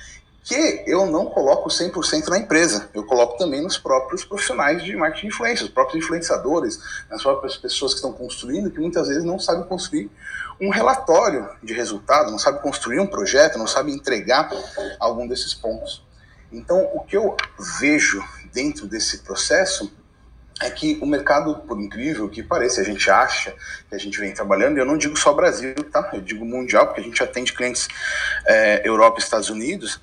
[0.43, 5.27] que eu não coloco 100% na empresa, eu coloco também nos próprios profissionais de marketing
[5.27, 9.39] de influência, os próprios influenciadores, nas próprias pessoas que estão construindo, que muitas vezes não
[9.39, 10.09] sabem construir
[10.61, 14.49] um relatório de resultado, não sabem construir um projeto, não sabem entregar
[14.99, 16.04] algum desses pontos.
[16.55, 17.35] Então, o que eu
[17.79, 19.91] vejo dentro desse processo
[20.61, 23.53] é que o mercado, por incrível que pareça, a gente acha
[23.89, 26.09] que a gente vem trabalhando, e eu não digo só Brasil, tá?
[26.13, 27.89] Eu digo mundial, porque a gente atende clientes
[28.45, 29.99] é, Europa e Estados Unidos,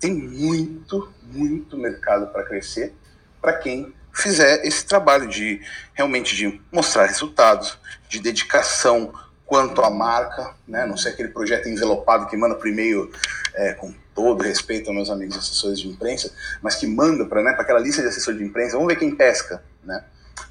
[0.00, 2.92] tem muito, muito mercado para crescer
[3.40, 5.60] para quem fizer esse trabalho de
[5.94, 7.78] realmente de mostrar resultados,
[8.08, 9.12] de dedicação
[9.46, 10.84] quanto à marca, né?
[10.84, 13.10] Não ser aquele projeto envelopado que manda por e-mail
[13.54, 17.54] é, com todo respeito aos meus amigos assessores de imprensa, mas que manda para né,
[17.58, 20.04] aquela lista de assessores de imprensa, vamos ver quem pesca, né?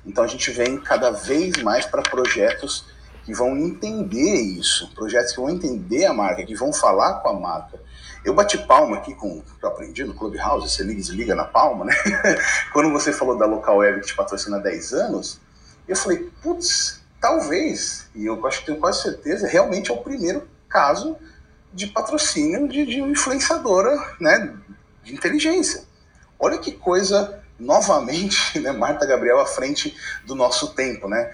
[0.05, 2.86] Então a gente vem cada vez mais para projetos
[3.24, 7.34] que vão entender isso, projetos que vão entender a marca, que vão falar com a
[7.39, 7.80] marca.
[8.24, 11.45] Eu bati palma aqui com que eu aprendi no Clubhouse, você liga e desliga na
[11.45, 11.93] palma, né?
[12.74, 15.39] Quando você falou da Local Web que te patrocina há 10 anos,
[15.88, 20.47] eu falei, putz, talvez, e eu acho que tenho quase certeza, realmente é o primeiro
[20.70, 21.18] caso
[21.74, 24.54] de patrocínio de, de influenciadora né,
[25.04, 25.84] de inteligência.
[26.40, 29.96] Olha que coisa, novamente, né, Marta Gabriel à frente
[30.26, 31.32] do nosso tempo, né?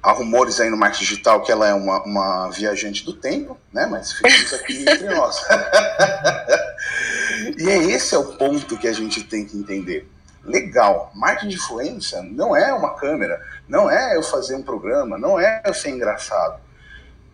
[0.00, 3.84] Há rumores aí no marketing digital que ela é uma, uma viajante do tempo, né?
[3.86, 5.44] Mas ficamos aqui entre nós.
[7.58, 10.08] e é esse é o ponto que a gente tem que entender.
[10.44, 15.38] Legal, marketing de influência não é uma câmera, não é eu fazer um programa, não
[15.38, 16.60] é eu ser engraçado.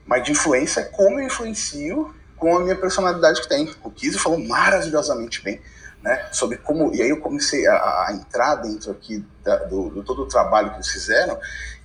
[0.07, 3.72] Marketing de influência é como eu influencio com a minha personalidade que tem.
[3.82, 5.61] O Kizzy falou maravilhosamente bem,
[6.03, 6.28] né?
[6.32, 6.95] Sobre como.
[6.95, 10.70] E aí eu comecei a, a entrar dentro aqui da, do, do, todo o trabalho
[10.70, 11.39] que eles fizeram,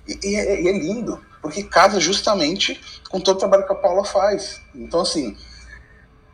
[0.06, 3.76] e, e, é, e, é, lindo, porque casa justamente com todo o trabalho que a
[3.76, 4.60] Paula faz.
[4.74, 5.36] Então, assim.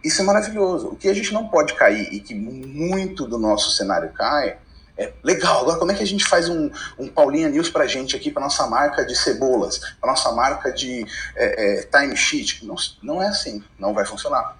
[0.05, 0.91] Isso é maravilhoso.
[0.91, 4.57] O que a gente não pode cair e que muito do nosso cenário cai
[4.99, 8.16] é, legal, agora como é que a gente faz um, um Paulinha News pra gente
[8.16, 12.64] aqui, pra nossa marca de cebolas, pra nossa marca de é, é, timesheet?
[12.64, 14.57] Não, não é assim, não vai funcionar.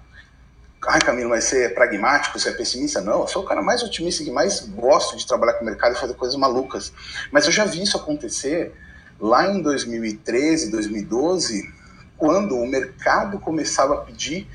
[0.87, 3.01] Ai, Camilo, mas você é pragmático, você é pessimista?
[3.01, 5.95] Não, eu sou o cara mais otimista que mais gosto de trabalhar com o mercado
[5.95, 6.93] e fazer coisas malucas.
[7.31, 8.73] Mas eu já vi isso acontecer
[9.19, 11.67] lá em 2013, 2012,
[12.15, 14.47] quando o mercado começava a pedir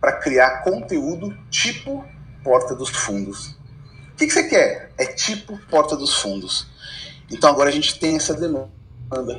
[0.00, 2.04] para criar conteúdo tipo
[2.42, 3.56] Porta dos Fundos.
[4.16, 4.92] O que, que você quer?
[4.96, 6.66] É tipo Porta dos Fundos.
[7.30, 8.70] Então agora a gente tem essa demanda.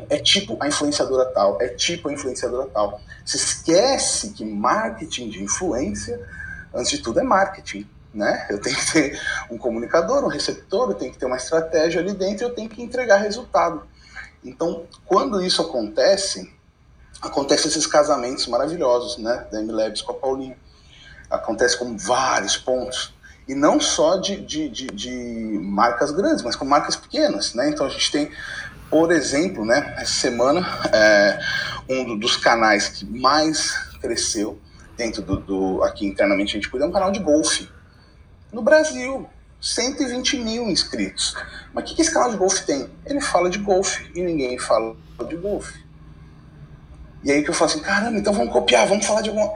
[0.07, 3.01] É tipo a influenciadora tal, é tipo a influenciadora tal.
[3.25, 6.23] Se esquece que marketing de influência,
[6.71, 7.89] antes de tudo, é marketing.
[8.13, 8.45] Né?
[8.51, 9.19] Eu tenho que ter
[9.49, 12.79] um comunicador, um receptor, eu tenho que ter uma estratégia ali dentro eu tenho que
[12.79, 13.81] entregar resultado.
[14.45, 16.53] Então, quando isso acontece,
[17.19, 20.55] acontecem esses casamentos maravilhosos, né, da MLabs com a Paulinha.
[21.31, 23.16] Acontece com vários pontos
[23.47, 27.69] e não só de, de, de, de, marcas grandes, mas com marcas pequenas, né?
[27.69, 28.31] Então a gente tem,
[28.89, 31.39] por exemplo, né, essa semana, é,
[31.89, 33.71] um dos canais que mais
[34.01, 34.59] cresceu
[34.97, 37.69] dentro do, do, aqui internamente a gente cuida é um canal de golfe
[38.51, 39.29] no Brasil.
[39.59, 41.35] 120 mil inscritos.
[41.73, 42.89] Mas o que, que esse canal de golfe tem?
[43.05, 44.95] Ele fala de golfe e ninguém fala
[45.27, 45.83] de golfe.
[47.23, 49.51] E aí que eu falo assim, caramba, então vamos copiar, vamos falar de alguma.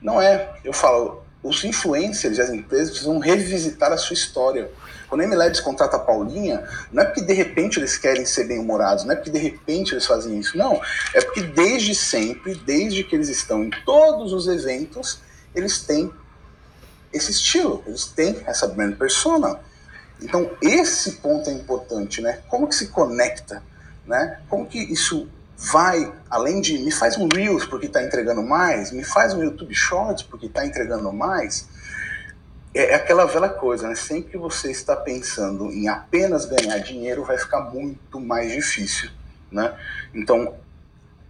[0.00, 0.50] Não é.
[0.62, 4.70] Eu falo, os influencers e as empresas precisam revisitar a sua história.
[5.08, 9.04] Quando a MLabs contrata a Paulinha, não é porque de repente eles querem ser bem-humorados,
[9.04, 10.80] não é porque de repente eles fazem isso, não.
[11.14, 15.20] É porque desde sempre, desde que eles estão em todos os eventos,
[15.54, 16.10] eles têm
[17.12, 19.60] esse estilo, eles têm essa brand persona.
[20.20, 22.40] Então esse ponto é importante, né?
[22.48, 23.62] Como que se conecta,
[24.06, 24.40] né?
[24.48, 29.02] Como que isso vai além de me faz um Reels porque está entregando mais, me
[29.02, 31.66] faz um YouTube Shorts porque está entregando mais.
[32.74, 33.94] É, é aquela velha coisa, né?
[33.94, 39.10] Sempre que você está pensando em apenas ganhar dinheiro, vai ficar muito mais difícil,
[39.50, 39.74] né?
[40.14, 40.54] Então,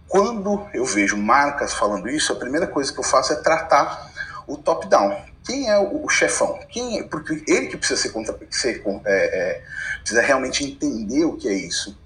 [0.07, 4.11] quando eu vejo marcas falando isso, a primeira coisa que eu faço é tratar
[4.45, 5.25] o top-down.
[5.45, 6.59] Quem é o, chefão?
[6.69, 9.63] Quem é, porque ele que precisa ser, contra, ser é, é,
[9.99, 11.97] precisa realmente entender o que é isso.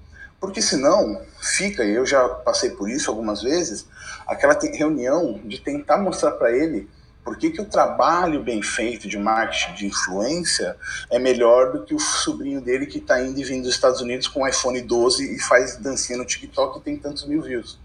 [0.42, 3.86] Porque senão fica, e eu já passei por isso algumas vezes,
[4.26, 6.90] aquela reunião de tentar mostrar para ele
[7.24, 10.76] por que, que o trabalho bem feito de marketing de influência
[11.12, 14.28] é melhor do que o sobrinho dele que está indo e vindo dos Estados Unidos
[14.28, 17.80] com o iPhone 12 e faz dancinha no TikTok e tem tantos mil views.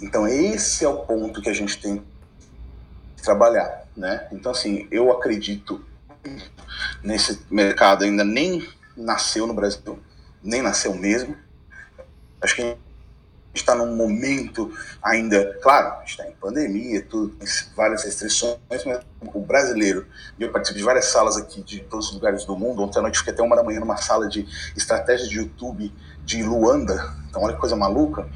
[0.00, 2.00] Então esse é o ponto que a gente tem
[3.16, 4.28] que trabalhar, né?
[4.30, 5.84] Então assim, eu acredito
[7.02, 8.64] nesse mercado ainda nem
[8.96, 9.98] nasceu no Brasil,
[10.42, 11.36] nem nasceu mesmo.
[12.40, 12.78] Acho que a gente
[13.52, 14.72] está num momento
[15.02, 18.84] ainda, claro, está em pandemia, tudo, tem várias restrições, mas
[19.34, 20.06] o brasileiro,
[20.38, 23.02] e eu participo de várias salas aqui de todos os lugares do mundo, ontem à
[23.02, 25.92] noite fiquei até uma da manhã numa sala de estratégia de YouTube
[26.24, 28.28] de Luanda, então olha que coisa maluca,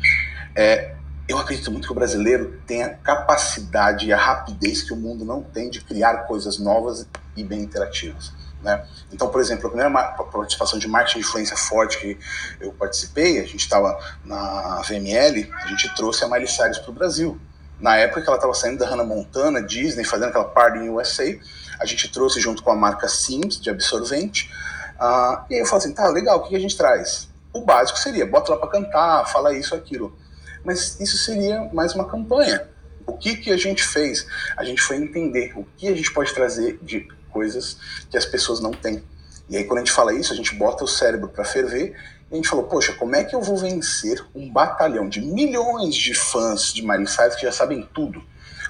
[0.54, 0.96] é,
[1.28, 5.24] eu acredito muito que o brasileiro tem a capacidade e a rapidez que o mundo
[5.24, 8.32] não tem de criar coisas novas e bem interativas.
[8.64, 8.82] Né?
[9.12, 9.90] Então, por exemplo, a primeira
[10.32, 12.18] participação de marketing de influência forte que
[12.58, 16.94] eu participei, a gente estava na VML, a gente trouxe a Miley Cyrus para o
[16.94, 17.38] Brasil.
[17.78, 21.38] Na época que ela estava saindo da Hannah Montana, Disney, fazendo aquela party em USA,
[21.78, 24.50] a gente trouxe junto com a marca Sims, de absorvente.
[24.94, 27.28] Uh, e aí eu falei assim, tá, legal, o que a gente traz?
[27.52, 30.16] O básico seria, bota lá para cantar, fala isso, aquilo.
[30.64, 32.66] Mas isso seria mais uma campanha.
[33.06, 34.26] O que, que a gente fez?
[34.56, 37.76] A gente foi entender o que a gente pode trazer de coisas
[38.08, 39.02] que as pessoas não têm.
[39.50, 41.94] E aí, quando a gente fala isso, a gente bota o cérebro para ferver
[42.30, 45.94] e a gente falou: poxa, como é que eu vou vencer um batalhão de milhões
[45.94, 48.22] de fãs de Miley Cyrus que já sabem tudo?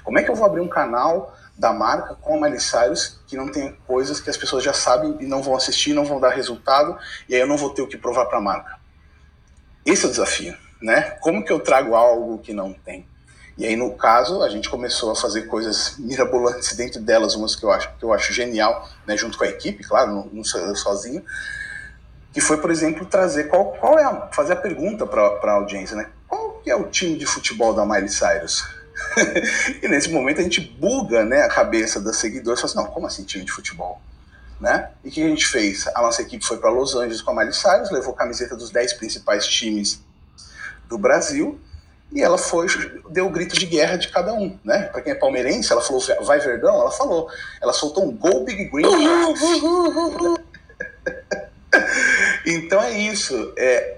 [0.03, 3.37] Como é que eu vou abrir um canal da marca com a Miley Cyrus que
[3.37, 6.31] não tem coisas que as pessoas já sabem e não vão assistir, não vão dar
[6.31, 6.97] resultado
[7.29, 8.77] e aí eu não vou ter o que provar para a marca?
[9.85, 11.11] Esse é o desafio, né?
[11.21, 13.07] Como que eu trago algo que não tem?
[13.57, 17.63] E aí, no caso, a gente começou a fazer coisas mirabolantes dentro delas, umas que
[17.63, 20.43] eu acho, que eu acho genial, né, junto com a equipe, claro, não, não
[20.75, 21.23] sozinho,
[22.33, 25.95] que foi, por exemplo, trazer qual, qual é a, fazer a pergunta para a audiência,
[25.95, 26.09] né?
[26.27, 28.65] Qual que é o time de futebol da Miley Cyrus?
[29.81, 32.93] e nesse momento a gente buga né, a cabeça das seguidores e fala assim, não,
[32.93, 34.01] como assim time de futebol?
[34.59, 34.89] Né?
[35.01, 35.87] E o que a gente fez?
[35.95, 38.93] A nossa equipe foi para Los Angeles com a Miley Cyrus, levou camiseta dos 10
[38.95, 40.03] principais times
[40.89, 41.57] do Brasil
[42.11, 42.67] e ela foi,
[43.09, 44.83] deu o grito de guerra de cada um, né?
[44.83, 47.29] Para quem é palmeirense, ela falou, vai Verdão, ela falou,
[47.61, 48.85] ela soltou um Go Big Green.
[52.45, 53.97] então é isso, é,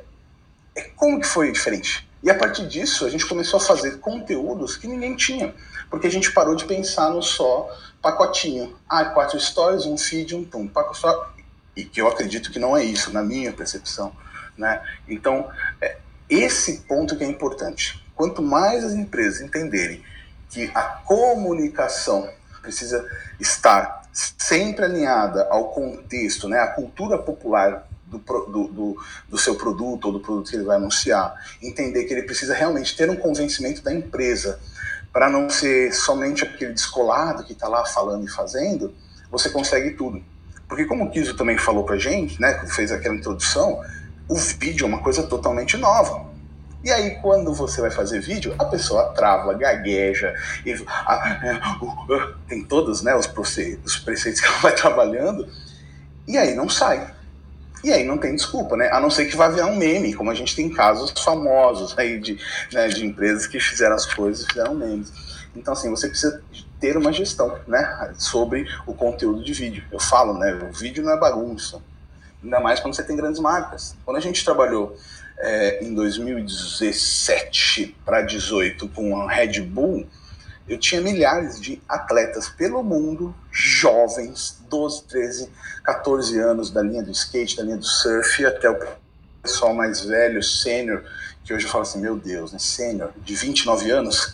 [0.75, 2.07] é como que foi diferente?
[2.23, 5.53] E a partir disso, a gente começou a fazer conteúdos que ninguém tinha,
[5.89, 7.69] porque a gente parou de pensar no só
[8.01, 8.75] pacotinho.
[8.89, 11.31] Ah, quatro stories, um feed, um pum, só
[11.75, 14.11] e que eu acredito que não é isso, na minha percepção,
[14.57, 14.81] né?
[15.07, 15.47] Então,
[15.79, 15.97] é,
[16.29, 18.03] esse ponto que é importante.
[18.15, 20.03] Quanto mais as empresas entenderem
[20.49, 22.29] que a comunicação
[22.61, 23.05] precisa
[23.39, 28.97] estar sempre alinhada ao contexto, né, à cultura popular do, do, do,
[29.29, 32.95] do, seu produto ou do produto que ele vai anunciar, entender que ele precisa realmente
[32.95, 34.59] ter um convencimento da empresa
[35.11, 38.93] para não ser somente aquele descolado que está lá falando e fazendo,
[39.29, 40.23] você consegue tudo.
[40.67, 43.81] Porque como o Kiso também falou para gente, né, fez aquela introdução,
[44.27, 46.27] o vídeo é uma coisa totalmente nova.
[46.83, 50.33] E aí, quando você vai fazer vídeo, a pessoa trava, gagueja,
[50.65, 51.59] e, a, é,
[52.47, 55.47] tem todos né, os, preceitos, os preceitos que ela vai trabalhando,
[56.27, 57.13] e aí não sai.
[57.83, 58.89] E aí não tem desculpa, né?
[58.91, 62.19] A não ser que vá virar um meme, como a gente tem casos famosos aí
[62.19, 62.39] de,
[62.73, 65.11] né, de empresas que fizeram as coisas e fizeram memes.
[65.55, 66.41] Então, assim, você precisa
[66.79, 69.83] ter uma gestão, né, sobre o conteúdo de vídeo.
[69.91, 71.81] Eu falo, né, o vídeo não é bagunça
[72.43, 73.95] ainda mais quando você tem grandes marcas.
[74.05, 74.97] Quando a gente trabalhou
[75.39, 80.07] é, em 2017 para 18 com a Red Bull,
[80.67, 85.49] eu tinha milhares de atletas pelo mundo, jovens, 12, 13,
[85.83, 88.77] 14 anos, da linha do skate, da linha do surf, até o
[89.41, 91.05] pessoal mais velho, sênior,
[91.43, 94.33] que hoje eu falo assim, meu Deus, né, sênior, de 29 anos.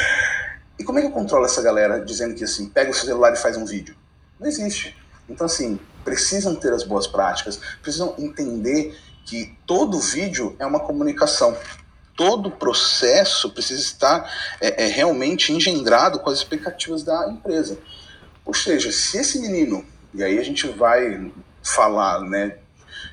[0.78, 3.34] e como é que eu controlo essa galera dizendo que assim, pega o seu celular
[3.34, 3.94] e faz um vídeo?
[4.38, 4.96] Não existe.
[5.28, 11.56] Então, assim, precisam ter as boas práticas, precisam entender que todo vídeo é uma comunicação.
[12.16, 14.30] Todo processo precisa estar
[14.60, 17.78] é, é, realmente engendrado com as expectativas da empresa.
[18.44, 21.32] Ou seja, se esse menino, e aí a gente vai
[21.62, 22.58] falar né,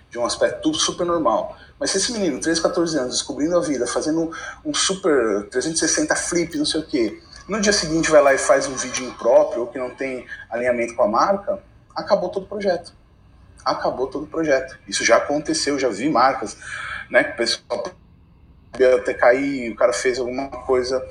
[0.10, 3.86] de um aspecto super normal, mas se esse menino, 13, 14 anos, descobrindo a vida,
[3.86, 4.32] fazendo
[4.66, 8.68] um super 360 flip, não sei o quê, no dia seguinte vai lá e faz
[8.68, 11.60] um vídeo impróprio ou que não tem alinhamento com a marca,
[11.98, 12.94] acabou todo o projeto.
[13.66, 14.78] Acabou todo o projeto.
[14.88, 16.56] Isso já aconteceu, já vi marcas,
[17.10, 17.24] né?
[17.24, 17.92] Que o pessoal
[19.00, 21.04] até cair, o cara fez alguma coisa.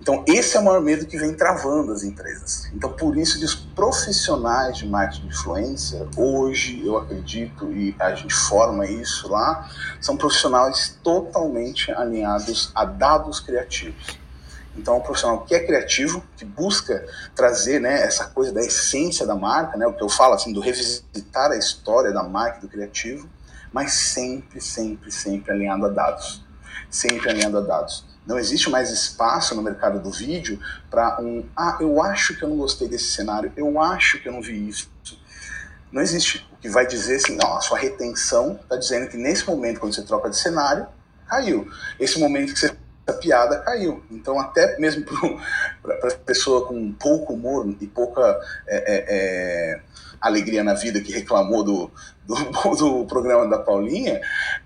[0.00, 2.70] Então, esse é o maior medo que vem travando as empresas.
[2.72, 8.14] Então, por isso que os profissionais de marketing de influência, hoje, eu acredito, e a
[8.14, 9.68] gente forma isso lá,
[10.00, 14.18] são profissionais totalmente alinhados a dados criativos.
[14.76, 17.04] Então, um profissional que é criativo, que busca
[17.34, 20.60] trazer né, essa coisa da essência da marca, né, o que eu falo assim, do
[20.60, 23.28] revisitar a história da marca do criativo,
[23.72, 26.44] mas sempre, sempre, sempre alinhado a dados.
[26.88, 28.04] Sempre alinhado a dados.
[28.26, 30.60] Não existe mais espaço no mercado do vídeo
[30.90, 34.32] para um, ah, eu acho que eu não gostei desse cenário, eu acho que eu
[34.32, 34.90] não vi isso.
[35.90, 36.46] Não existe.
[36.52, 39.94] O que vai dizer assim, não, a sua retenção está dizendo que nesse momento, quando
[39.94, 40.86] você troca de cenário,
[41.26, 41.68] caiu.
[41.98, 42.76] Esse momento que você
[43.10, 44.02] a piada caiu.
[44.10, 45.04] Então, até mesmo
[45.82, 48.20] para pessoa com pouco humor e pouca
[48.66, 49.80] é, é, é,
[50.20, 51.90] alegria na vida que reclamou do,
[52.24, 52.36] do,
[52.76, 54.20] do programa da Paulinha,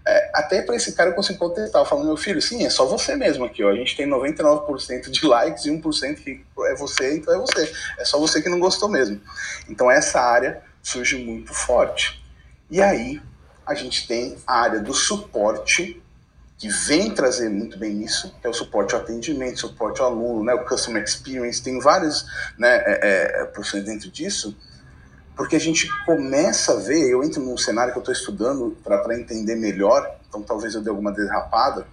[0.07, 1.83] é, até para esse cara eu consigo contestar.
[1.83, 3.63] Eu falo, meu filho, sim, é só você mesmo aqui.
[3.65, 3.71] Ó.
[3.71, 7.73] A gente tem 99% de likes e 1% que é você, então é você.
[7.99, 9.21] É só você que não gostou mesmo.
[9.69, 12.23] Então, essa área surge muito forte.
[12.71, 13.21] E aí
[13.67, 16.03] a gente tem a área do suporte,
[16.57, 20.45] que vem trazer muito bem isso, que é o suporte ao atendimento, suporte ao aluno,
[20.45, 22.25] né, o customer experience, tem várias
[22.57, 24.57] né, é, é, profissões dentro disso,
[25.37, 29.19] porque a gente começa a ver, eu entro num cenário que eu estou estudando para
[29.19, 31.87] entender melhor, então talvez eu dê alguma derrapada,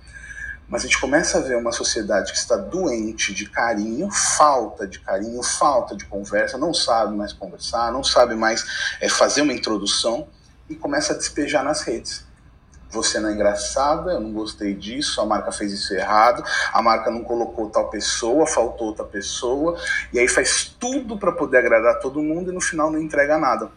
[0.70, 5.00] mas a gente começa a ver uma sociedade que está doente de carinho, falta de
[5.00, 8.64] carinho, falta de conversa, não sabe mais conversar, não sabe mais
[9.02, 10.30] é, fazer uma introdução
[10.70, 12.26] e começa a despejar nas redes.
[12.92, 17.10] Você não é engraçada, eu não gostei disso, a marca fez isso errado, a marca
[17.10, 19.80] não colocou tal pessoa, faltou outra pessoa,
[20.12, 23.72] e aí faz tudo para poder agradar todo mundo e no final não entrega nada.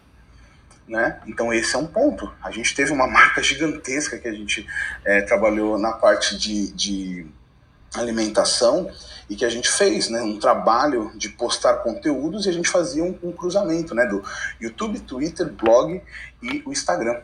[0.87, 1.19] Né?
[1.25, 2.31] Então esse é um ponto.
[2.43, 4.67] A gente teve uma marca gigantesca que a gente
[5.03, 7.27] é, trabalhou na parte de, de
[7.95, 8.91] alimentação
[9.29, 13.03] e que a gente fez né, um trabalho de postar conteúdos e a gente fazia
[13.03, 14.23] um, um, cruzamento né, do
[14.59, 16.01] YouTube, Twitter, blog
[16.41, 17.21] e o Instagram.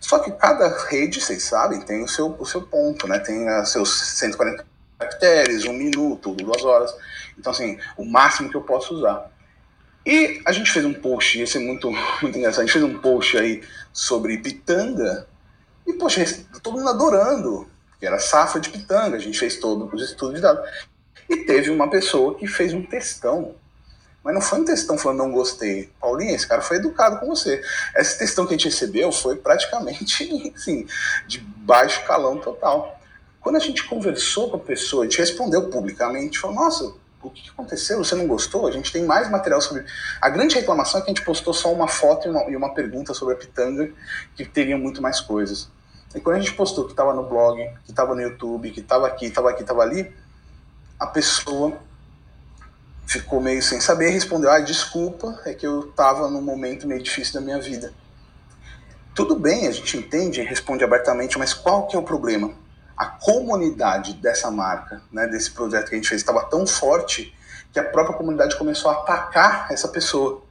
[0.00, 3.70] Só que cada rede, vocês sabem, tem o seu, o seu ponto, né, tem os
[3.70, 4.66] seus 140
[4.98, 6.92] caracteres, um minuto, duas horas.
[7.38, 9.30] Então, assim, o máximo que eu posso usar.
[10.04, 11.90] E a gente fez um post, esse é muito,
[12.22, 15.28] muito engraçado, a gente fez um post aí sobre pitanga,
[15.86, 16.24] e poxa,
[16.62, 20.40] todo mundo adorando, que era safra de pitanga, a gente fez todos os estudos de
[20.40, 20.68] dados.
[21.28, 23.54] E teve uma pessoa que fez um textão,
[24.22, 25.90] mas não foi um textão falando não gostei.
[26.00, 27.62] Paulinha, esse cara foi educado com você.
[27.96, 30.86] Esse textão que a gente recebeu foi praticamente, assim,
[31.26, 33.00] de baixo calão total.
[33.40, 36.92] Quando a gente conversou com a pessoa, a gente respondeu publicamente, falou, nossa,
[37.22, 37.98] o que aconteceu?
[37.98, 38.66] Você não gostou?
[38.66, 39.84] A gente tem mais material sobre.
[40.20, 42.74] A grande reclamação é que a gente postou só uma foto e uma, e uma
[42.74, 43.90] pergunta sobre a pitanga,
[44.36, 45.70] que teriam muito mais coisas.
[46.14, 49.06] E quando a gente postou que estava no blog, que estava no YouTube, que estava
[49.06, 50.12] aqui, estava aqui, estava ali,
[50.98, 51.78] a pessoa
[53.10, 57.34] ficou meio sem saber, respondeu: ah, desculpa, é que eu estava num momento meio difícil
[57.34, 57.92] da minha vida.
[59.14, 62.54] Tudo bem, a gente entende, responde abertamente, mas qual que é o problema?
[63.00, 67.34] a comunidade dessa marca, né, desse projeto que a gente fez, estava tão forte
[67.72, 70.42] que a própria comunidade começou a atacar essa pessoa.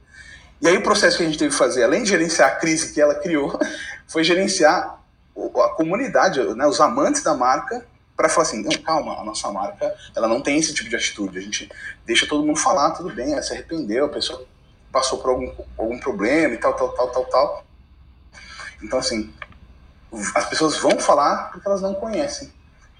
[0.60, 2.92] E aí o processo que a gente teve que fazer, além de gerenciar a crise
[2.92, 3.56] que ela criou,
[4.08, 4.98] foi gerenciar
[5.36, 7.86] a comunidade, né, os amantes da marca,
[8.20, 11.38] para falar assim, não, calma, a nossa marca, ela não tem esse tipo de atitude.
[11.38, 11.70] A gente
[12.04, 14.44] deixa todo mundo falar, tudo bem, ela se arrependeu, a pessoa
[14.92, 17.64] passou por algum, algum problema e tal, tal, tal, tal, tal.
[18.82, 19.32] Então, assim,
[20.34, 22.52] as pessoas vão falar porque elas não conhecem.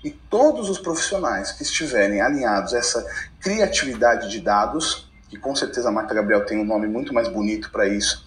[0.03, 3.07] E todos os profissionais que estiverem alinhados a essa
[3.41, 7.71] criatividade de dados, que com certeza a Marta Gabriel tem um nome muito mais bonito
[7.71, 8.25] para isso,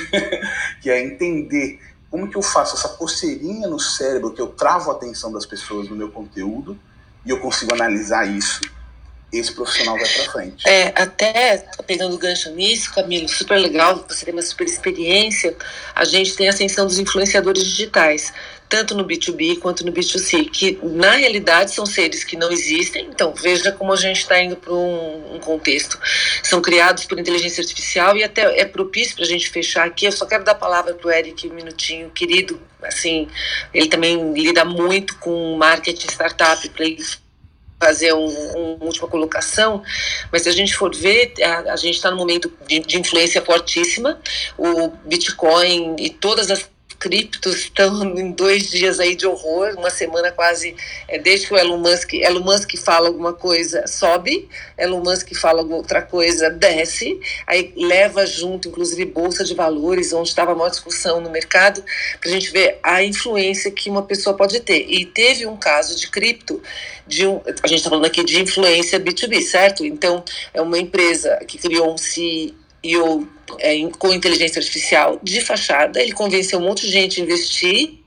[0.80, 1.78] que é entender
[2.10, 5.88] como que eu faço essa coceirinha no cérebro, que eu travo a atenção das pessoas
[5.88, 6.78] no meu conteúdo
[7.24, 8.60] e eu consigo analisar isso
[9.32, 10.68] esse profissional vai para frente.
[10.68, 15.54] É, até pegando gancho nisso, Camilo, super legal, você tem uma super experiência.
[15.94, 18.32] A gente tem a ascensão dos influenciadores digitais,
[18.68, 23.06] tanto no B2B quanto no B2C, que na realidade são seres que não existem.
[23.06, 25.98] Então, veja como a gente está indo para um, um, contexto.
[26.42, 30.06] São criados por inteligência artificial e até é propício para a gente fechar aqui.
[30.06, 32.60] Eu só quero dar a palavra para o Eric um minutinho, querido.
[32.82, 33.28] Assim,
[33.72, 37.02] ele também lida muito com marketing startup para ele
[37.78, 39.82] fazer um, uma última colocação,
[40.32, 43.42] mas se a gente for ver, a, a gente está num momento de, de influência
[43.42, 44.18] fortíssima,
[44.56, 46.66] o Bitcoin e todas as
[46.98, 50.74] criptos estão em dois dias aí de horror, uma semana quase,
[51.08, 55.62] é, desde que o Elon Musk, Elon Musk fala alguma coisa, sobe, Elon Musk fala
[55.62, 61.20] outra coisa, desce, aí leva junto, inclusive, bolsa de valores, onde estava a maior discussão
[61.20, 61.82] no mercado,
[62.20, 64.86] para a gente ver a influência que uma pessoa pode ter.
[64.88, 66.62] E teve um caso de cripto,
[67.06, 69.84] de um, a gente está falando aqui de influência B2B, certo?
[69.84, 71.98] Então, é uma empresa que criou um
[72.86, 73.28] CEO
[73.58, 77.98] é, com inteligência artificial de fachada, ele convenceu um monte de gente a investir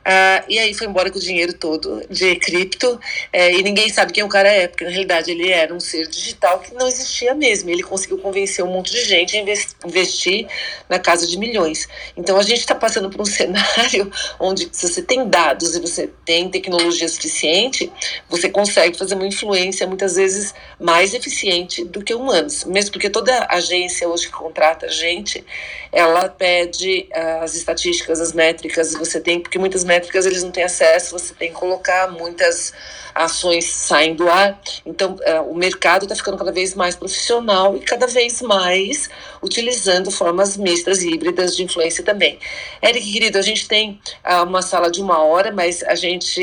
[0.00, 2.98] Uh, e aí foi embora com o dinheiro todo de cripto
[3.32, 6.06] é, e ninguém sabe quem o cara é, porque na realidade ele era um ser
[6.08, 7.68] digital que não existia mesmo.
[7.68, 9.40] Ele conseguiu convencer um monte de gente a
[9.86, 10.46] investir
[10.88, 11.86] na casa de milhões.
[12.16, 16.08] Então a gente está passando por um cenário onde se você tem dados e você
[16.24, 17.92] tem tecnologia suficiente,
[18.28, 22.64] você consegue fazer uma influência muitas vezes mais eficiente do que humanos.
[22.64, 25.44] Mesmo porque toda agência hoje que contrata gente,
[25.92, 30.62] ela pede uh, as estatísticas, as métricas, você tem, porque muitas métricas eles não têm
[30.62, 32.72] acesso, você tem que colocar muitas
[33.12, 34.60] ações saem do ar.
[34.86, 39.10] Então, é, o mercado está ficando cada vez mais profissional e cada vez mais
[39.42, 42.38] utilizando formas mistas e híbridas de influência também.
[42.82, 46.40] Eric, querido, a gente tem ah, uma sala de uma hora, mas a gente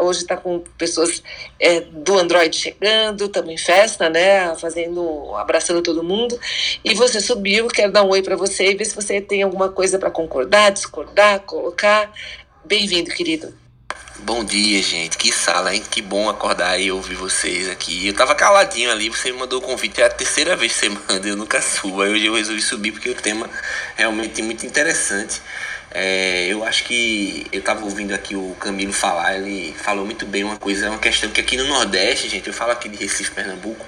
[0.00, 1.22] hoje está com pessoas
[1.60, 4.54] é, do Android chegando, em festa, né?
[4.56, 6.38] Fazendo, abraçando todo mundo.
[6.84, 9.68] E você subiu, quero dar um oi para você e ver se você tem alguma
[9.68, 12.12] coisa para concordar, discordar, colocar.
[12.68, 13.54] Bem-vindo, querido.
[14.18, 15.16] Bom dia, gente.
[15.16, 15.82] Que sala, hein?
[15.90, 18.06] Que bom acordar e ouvir vocês aqui.
[18.06, 20.02] Eu tava caladinho ali, você me mandou o convite.
[20.02, 22.02] É a terceira vez que você manda, eu nunca subo.
[22.02, 23.48] Aí hoje eu resolvi subir porque o tema
[23.96, 25.40] realmente é muito interessante.
[25.90, 30.44] É, eu acho que eu tava ouvindo aqui o Camilo falar, ele falou muito bem
[30.44, 33.30] uma coisa, é uma questão que aqui no Nordeste, gente, eu falo aqui de Recife,
[33.30, 33.86] Pernambuco,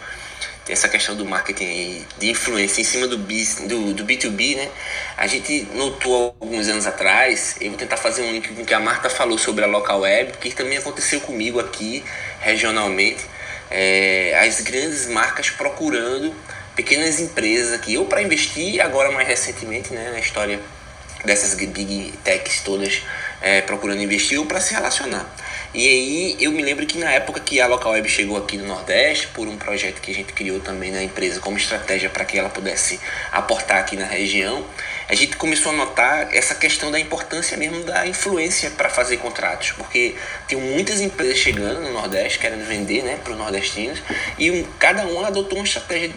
[0.71, 4.69] essa questão do marketing de influência em cima do, do, do B2B, né?
[5.17, 8.75] A gente notou alguns anos atrás, eu vou tentar fazer um link com o que
[8.75, 12.05] a Marta falou sobre a local web, que também aconteceu comigo aqui
[12.41, 13.25] regionalmente.
[13.71, 16.35] É, as grandes marcas procurando
[16.75, 20.61] pequenas empresas aqui, ou para investir, agora mais recentemente, né, na história
[21.25, 23.03] dessas big techs todas
[23.43, 25.27] é, procurando investir, ou para se relacionar.
[25.73, 28.67] E aí eu me lembro que na época que a Local Web chegou aqui no
[28.67, 32.37] Nordeste, por um projeto que a gente criou também na empresa como estratégia para que
[32.37, 32.99] ela pudesse
[33.31, 34.67] aportar aqui na região,
[35.09, 39.71] a gente começou a notar essa questão da importância mesmo da influência para fazer contratos,
[39.71, 40.17] porque
[40.49, 44.03] tem muitas empresas chegando no Nordeste querendo vender né, para os nordestinos
[44.37, 46.11] e um, cada um adotou uma estratégia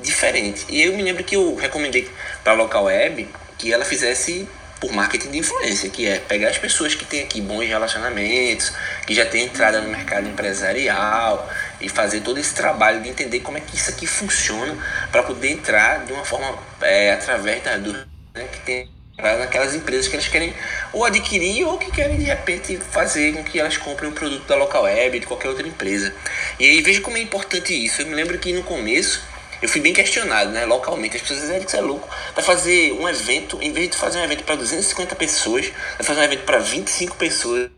[0.00, 0.64] diferente.
[0.66, 2.08] E eu me lembro que eu recomendei
[2.42, 3.28] para a Local Web
[3.58, 4.48] que ela fizesse
[4.80, 8.72] por marketing de influência, que é pegar as pessoas que têm aqui bons relacionamentos,
[9.06, 11.48] que já têm entrada no mercado empresarial
[11.80, 14.76] e fazer todo esse trabalho de entender como é que isso aqui funciona
[15.10, 20.06] para poder entrar de uma forma é, através da do né, que tem naquelas empresas
[20.06, 20.54] que elas querem
[20.92, 24.54] ou adquirir ou que querem de repente fazer com que elas comprem um produto da
[24.54, 26.14] local web de qualquer outra empresa.
[26.58, 28.02] E aí veja como é importante isso.
[28.02, 29.20] Eu me lembro que no começo
[29.60, 31.16] eu fui bem questionado, né, localmente.
[31.16, 32.08] As pessoas dizem que você é louco.
[32.34, 36.20] Vai fazer um evento, em vez de fazer um evento para 250 pessoas, vai fazer
[36.20, 37.70] um evento para 25 pessoas.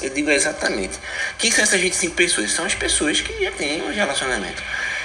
[0.00, 0.98] Eu digo exatamente.
[1.38, 2.52] Quem são essas 25 pessoas?
[2.52, 4.62] São as pessoas que já têm um relacionamento.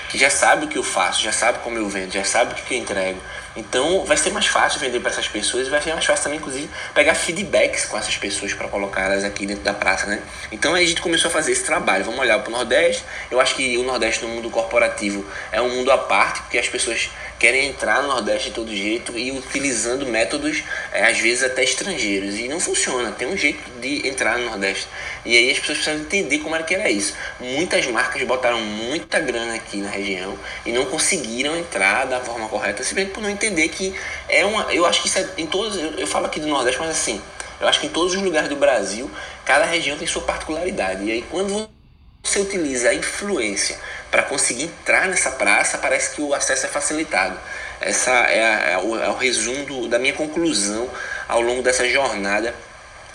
[0.09, 2.55] Que já sabem o que eu faço, já sabem como eu vendo, já sabem o
[2.55, 3.19] que eu entrego
[3.57, 6.37] então vai ser mais fácil vender para essas pessoas e vai ser mais fácil também,
[6.39, 10.21] inclusive, pegar feedbacks com essas pessoas para colocar elas aqui dentro da praça, né?
[10.51, 12.05] Então aí a gente começou a fazer esse trabalho.
[12.05, 13.03] Vamos olhar para o Nordeste.
[13.31, 16.69] Eu acho que o Nordeste no mundo corporativo é um mundo à parte, porque as
[16.69, 21.63] pessoas querem entrar no Nordeste de todo jeito e utilizando métodos, é, às vezes até
[21.63, 22.37] estrangeiros.
[22.37, 24.87] E não funciona, tem um jeito de entrar no Nordeste.
[25.25, 27.13] E aí as pessoas precisam entender como era que era isso.
[27.39, 32.83] Muitas marcas botaram muita grana aqui na região e não conseguiram entrar da forma correta,
[32.83, 33.93] simplesmente por não entender que
[34.27, 34.73] é uma.
[34.73, 35.77] Eu acho que isso é em todos.
[35.77, 37.21] Eu, eu falo aqui do Nordeste, mas assim,
[37.59, 39.09] eu acho que em todos os lugares do Brasil,
[39.45, 41.03] cada região tem sua particularidade.
[41.03, 41.69] E aí quando
[42.27, 43.77] você utiliza a influência
[44.11, 47.39] para conseguir entrar nessa praça, parece que o acesso é facilitado.
[47.79, 50.89] Essa é, a, é, o, é o resumo do, da minha conclusão
[51.27, 52.53] ao longo dessa jornada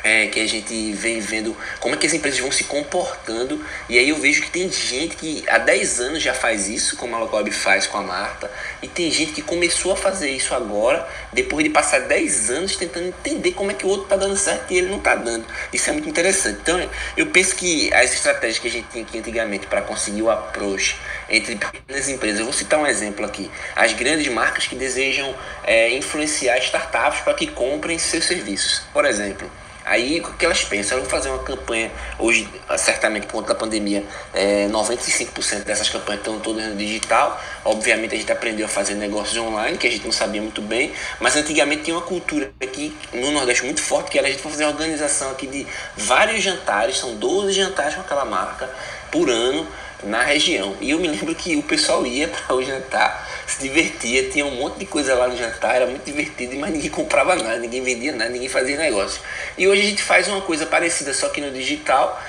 [0.03, 3.65] é, que a gente vem vendo como é que as empresas vão se comportando.
[3.89, 7.15] E aí eu vejo que tem gente que há 10 anos já faz isso, como
[7.17, 8.51] a Locob faz com a Marta,
[8.83, 13.09] e tem gente que começou a fazer isso agora, depois de passar 10 anos tentando
[13.09, 15.45] entender como é que o outro está dando certo e ele não está dando.
[15.73, 16.59] Isso é muito interessante.
[16.63, 20.31] Então eu penso que as estratégias que a gente tinha aqui antigamente para conseguir o
[20.31, 20.97] approach
[21.29, 25.35] entre pequenas empresas, eu vou citar um exemplo aqui: as grandes marcas que desejam
[25.65, 28.83] é, influenciar startups para que comprem seus serviços.
[28.93, 29.51] Por exemplo,
[29.85, 30.99] Aí o que elas pensam?
[30.99, 36.21] Elas vão fazer uma campanha, hoje, certamente por conta da pandemia, é, 95% dessas campanhas
[36.21, 37.41] estão todas no digital.
[37.65, 40.93] Obviamente a gente aprendeu a fazer negócios online, que a gente não sabia muito bem,
[41.21, 44.65] mas antigamente tinha uma cultura aqui no Nordeste muito forte, que era a gente fazer
[44.65, 45.67] uma organização aqui de
[45.97, 48.71] vários jantares, são 12 jantares com aquela marca
[49.11, 49.67] por ano
[50.03, 50.77] na região.
[50.81, 54.57] E eu me lembro que o pessoal ia para o jantar, se divertia, tinha um
[54.57, 58.13] monte de coisa lá no jantar, era muito divertido, mas ninguém comprava nada, ninguém vendia
[58.13, 59.21] nada, ninguém fazia negócio.
[59.57, 62.21] E hoje a gente faz uma coisa parecida, só que no digital,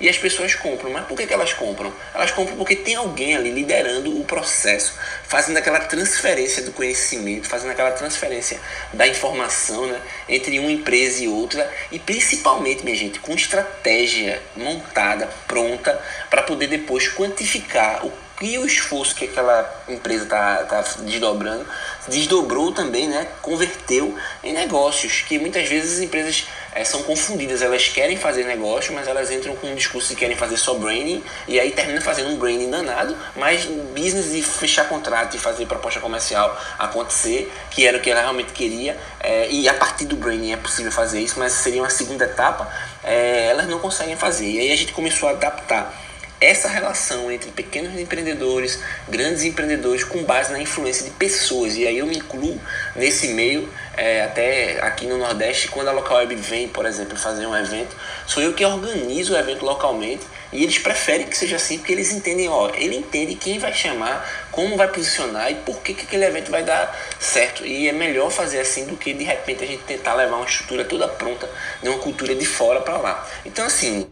[0.00, 0.90] e as pessoas compram.
[0.90, 1.92] Mas por que, que elas compram?
[2.14, 7.70] Elas compram porque tem alguém ali liderando o processo, fazendo aquela transferência do conhecimento, fazendo
[7.70, 8.60] aquela transferência
[8.92, 15.28] da informação né, entre uma empresa e outra, e principalmente, minha gente, com estratégia montada,
[15.46, 21.64] pronta, para poder depois quantificar o e o esforço que aquela empresa está tá desdobrando,
[22.08, 23.28] desdobrou também, né?
[23.40, 27.62] converteu em negócios, que muitas vezes as empresas é, são confundidas.
[27.62, 31.22] Elas querem fazer negócio, mas elas entram com um discurso de querem fazer só branding
[31.46, 36.00] e aí termina fazendo um branding danado, mas business de fechar contrato e fazer proposta
[36.00, 40.52] comercial acontecer, que era o que ela realmente queria, é, e a partir do branding
[40.52, 42.70] é possível fazer isso, mas seria uma segunda etapa,
[43.02, 44.46] é, elas não conseguem fazer.
[44.46, 46.03] E aí a gente começou a adaptar
[46.40, 48.78] essa relação entre pequenos empreendedores,
[49.08, 51.76] grandes empreendedores, com base na influência de pessoas.
[51.76, 52.60] E aí eu me incluo
[52.94, 57.46] nesse meio, é, até aqui no Nordeste, quando a Local Web vem, por exemplo, fazer
[57.46, 57.96] um evento,
[58.26, 62.12] sou eu que organizo o evento localmente e eles preferem que seja assim porque eles
[62.12, 66.24] entendem, ó, ele entende quem vai chamar, como vai posicionar e por que, que aquele
[66.24, 67.66] evento vai dar certo.
[67.66, 70.84] E é melhor fazer assim do que de repente a gente tentar levar uma estrutura
[70.84, 71.48] toda pronta
[71.82, 73.28] de uma cultura de fora para lá.
[73.44, 74.06] Então, assim,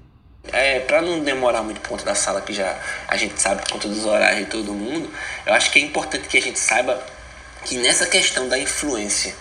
[0.51, 3.89] é, para não demorar muito ponto da sala, que já a gente sabe por conta
[3.89, 5.11] dos horários de todo mundo,
[5.47, 7.03] eu acho que é importante que a gente saiba
[7.65, 9.35] que nessa questão da influência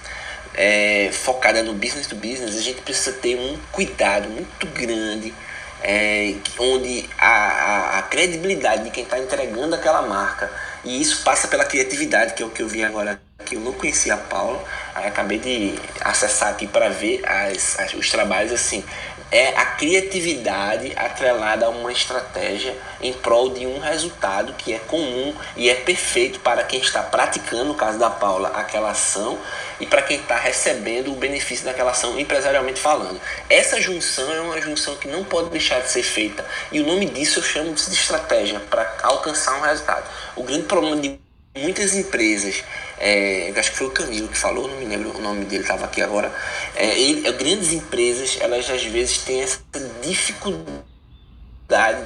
[0.54, 5.34] é, focada no business to business, a gente precisa ter um cuidado muito grande,
[5.84, 10.52] é, onde a, a, a credibilidade de quem está entregando aquela marca,
[10.84, 13.74] e isso passa pela criatividade, que é o que eu vi agora, que eu não
[13.74, 14.64] conhecia a Paula,
[14.94, 18.84] aí acabei de acessar aqui para ver as, as, os trabalhos assim
[19.32, 25.34] é a criatividade atrelada a uma estratégia em prol de um resultado que é comum
[25.56, 29.40] e é perfeito para quem está praticando, no caso da Paula, aquela ação
[29.80, 33.22] e para quem está recebendo o benefício daquela ação empresarialmente falando.
[33.50, 37.06] Essa junção é uma junção que não pode deixar de ser feita e o nome
[37.06, 40.10] disso eu chamo de estratégia para alcançar um resultado.
[40.36, 41.18] O grande problema de
[41.56, 42.64] muitas empresas
[43.04, 45.86] é, acho que foi o Camilo que falou, não me lembro o nome dele, estava
[45.86, 46.32] aqui agora.
[46.76, 49.60] É, ele, é, grandes empresas, elas às vezes têm essa
[50.04, 50.84] dificuldade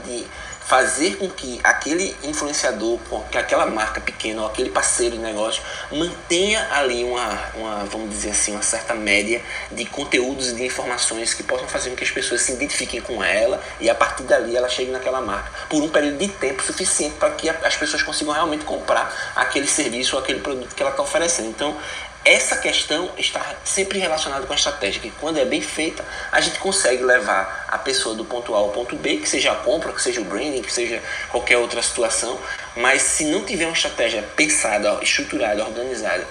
[0.05, 0.25] de
[0.65, 2.99] fazer com que aquele influenciador,
[3.31, 5.61] que aquela marca pequena ou aquele parceiro de negócio
[5.91, 11.33] mantenha ali uma, uma, vamos dizer assim, uma certa média de conteúdos e de informações
[11.33, 14.55] que possam fazer com que as pessoas se identifiquem com ela e a partir dali
[14.57, 18.33] ela chegue naquela marca por um período de tempo suficiente para que as pessoas consigam
[18.33, 21.49] realmente comprar aquele serviço ou aquele produto que ela está oferecendo.
[21.49, 21.77] Então,
[22.25, 26.57] essa questão está sempre relacionada com a estratégia, que quando é bem feita, a gente
[26.57, 30.01] consegue levar a pessoa do ponto A ao ponto B, que seja a compra, que
[30.01, 32.39] seja o branding, que seja qualquer outra situação,
[32.75, 36.27] mas se não tiver uma estratégia pensada, estruturada, organizada,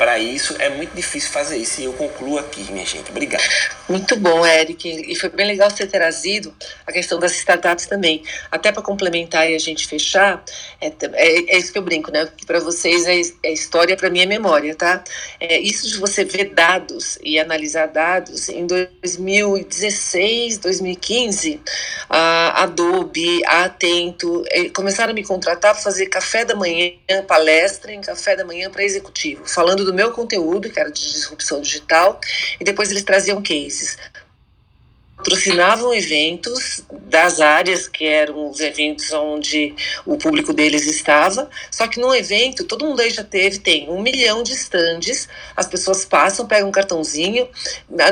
[0.00, 1.78] para isso é muito difícil fazer isso.
[1.78, 3.10] E eu concluo aqui, minha gente.
[3.10, 3.44] Obrigado.
[3.86, 4.88] Muito bom, Eric.
[4.88, 6.54] E foi bem legal você ter trazido
[6.86, 8.22] a questão das startups também.
[8.50, 10.42] Até para complementar e a gente fechar,
[10.80, 12.26] é, é, é, isso que eu brinco, né?
[12.34, 15.04] Que para vocês é, é, história, para mim é memória, tá?
[15.38, 21.60] É, isso de você ver dados e analisar dados, em 2016, 2015,
[22.08, 26.92] a Adobe, a Atento, é, começaram a me contratar para fazer café da manhã,
[27.28, 31.00] palestra em café da manhã para executivo, falando do do meu conteúdo, que era de
[31.00, 32.20] disrupção digital,
[32.60, 33.96] e depois eles traziam cases
[35.20, 39.74] patrocinavam eventos das áreas que eram os eventos onde
[40.06, 44.00] o público deles estava, só que no evento, todo mundo aí já teve, tem um
[44.00, 47.46] milhão de estandes, as pessoas passam, pegam um cartãozinho,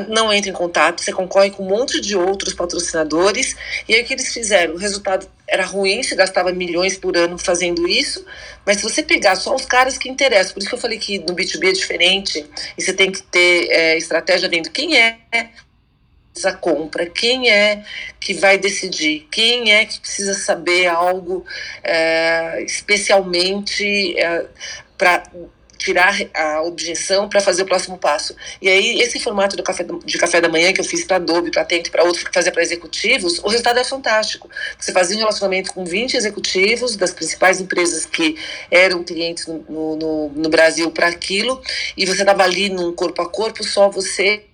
[0.08, 3.56] não entra em contato, você concorre com um monte de outros patrocinadores,
[3.88, 4.74] e aí o que eles fizeram?
[4.74, 8.24] O resultado era ruim, se gastava milhões por ano fazendo isso,
[8.66, 11.18] mas se você pegar só os caras que interessam, por isso que eu falei que
[11.18, 12.46] no B2B é diferente,
[12.76, 15.18] e você tem que ter é, estratégia vendo quem é
[16.44, 17.82] a compra, quem é
[18.20, 21.44] que vai decidir, quem é que precisa saber algo
[21.82, 24.46] é, especialmente é,
[24.96, 25.24] para
[25.88, 28.36] tirar a objeção para fazer o próximo passo.
[28.60, 31.50] E aí, esse formato do café, de café da manhã que eu fiz para Adobe,
[31.50, 34.50] para Tento, para outros que fazia para executivos, o resultado é fantástico.
[34.78, 38.36] Você fazia um relacionamento com 20 executivos das principais empresas que
[38.70, 41.62] eram clientes no, no, no Brasil para aquilo,
[41.96, 44.44] e você estava ali num corpo a corpo, só você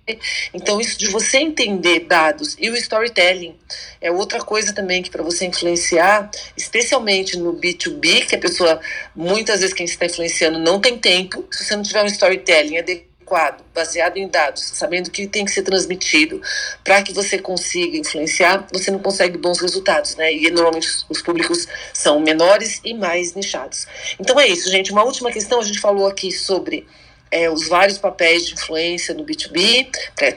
[0.53, 3.57] então, isso de você entender dados e o storytelling
[4.01, 8.81] é outra coisa também que para você influenciar, especialmente no B2B, que a pessoa,
[9.17, 13.65] muitas vezes quem está influenciando não tem tempo, se você não tiver um storytelling adequado,
[13.75, 16.43] baseado em dados, sabendo que tem que ser transmitido
[16.85, 20.31] para que você consiga influenciar, você não consegue bons resultados, né?
[20.35, 23.87] E normalmente os públicos são menores e mais nichados.
[24.21, 24.93] Então é isso, gente.
[24.93, 26.87] Uma última questão, a gente falou aqui sobre
[27.31, 29.91] é, os vários papéis de influência no B2B,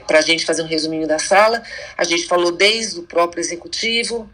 [0.06, 1.62] para a gente fazer um resuminho da sala.
[1.96, 4.28] A gente falou desde o próprio executivo,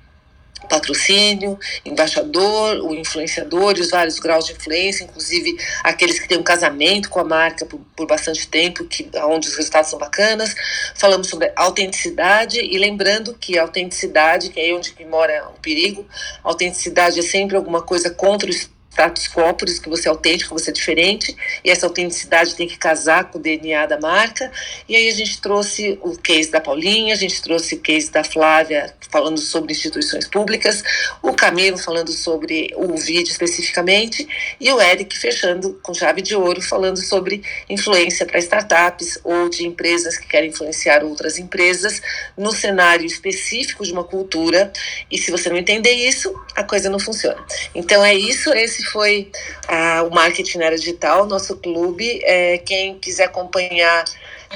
[0.64, 6.42] patrocínio, embaixador, o influenciador e os vários graus de influência, inclusive aqueles que têm um
[6.42, 10.54] casamento com a marca por, por bastante tempo, que onde os resultados são bacanas.
[10.94, 16.06] Falamos sobre autenticidade e lembrando que a autenticidade, que é onde mora o perigo,
[16.42, 18.50] autenticidade é sempre alguma coisa contra o
[18.94, 22.68] status quo, por isso que você é autêntico, você é diferente, e essa autenticidade tem
[22.68, 24.50] que casar com o DNA da marca.
[24.88, 28.22] E aí a gente trouxe o case da Paulinha, a gente trouxe o case da
[28.22, 30.82] Flávia falando sobre instituições públicas,
[31.22, 34.26] o Camilo falando sobre o vídeo especificamente,
[34.60, 39.66] e o Eric fechando com chave de ouro falando sobre influência para startups ou de
[39.66, 42.00] empresas que querem influenciar outras empresas
[42.36, 44.72] no cenário específico de uma cultura.
[45.10, 47.44] E se você não entender isso, a coisa não funciona.
[47.74, 49.30] Então é isso, esse foi
[49.68, 52.20] ah, o Marketing Era Digital, nosso clube.
[52.24, 54.04] É, quem quiser acompanhar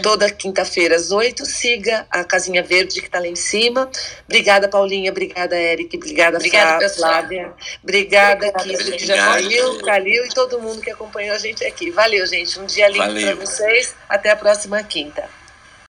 [0.03, 3.91] toda quinta-feira às oito, siga a Casinha Verde que está lá em cima.
[4.27, 7.53] Obrigada, Paulinha, obrigada, Eric, obrigada, obrigada Flávia,
[7.83, 11.91] obrigada, Kisa, que já Calil, Calil e todo mundo que acompanhou a gente aqui.
[11.91, 12.59] Valeu, gente.
[12.61, 13.95] Um dia lindo para vocês.
[14.09, 15.38] Até a próxima quinta.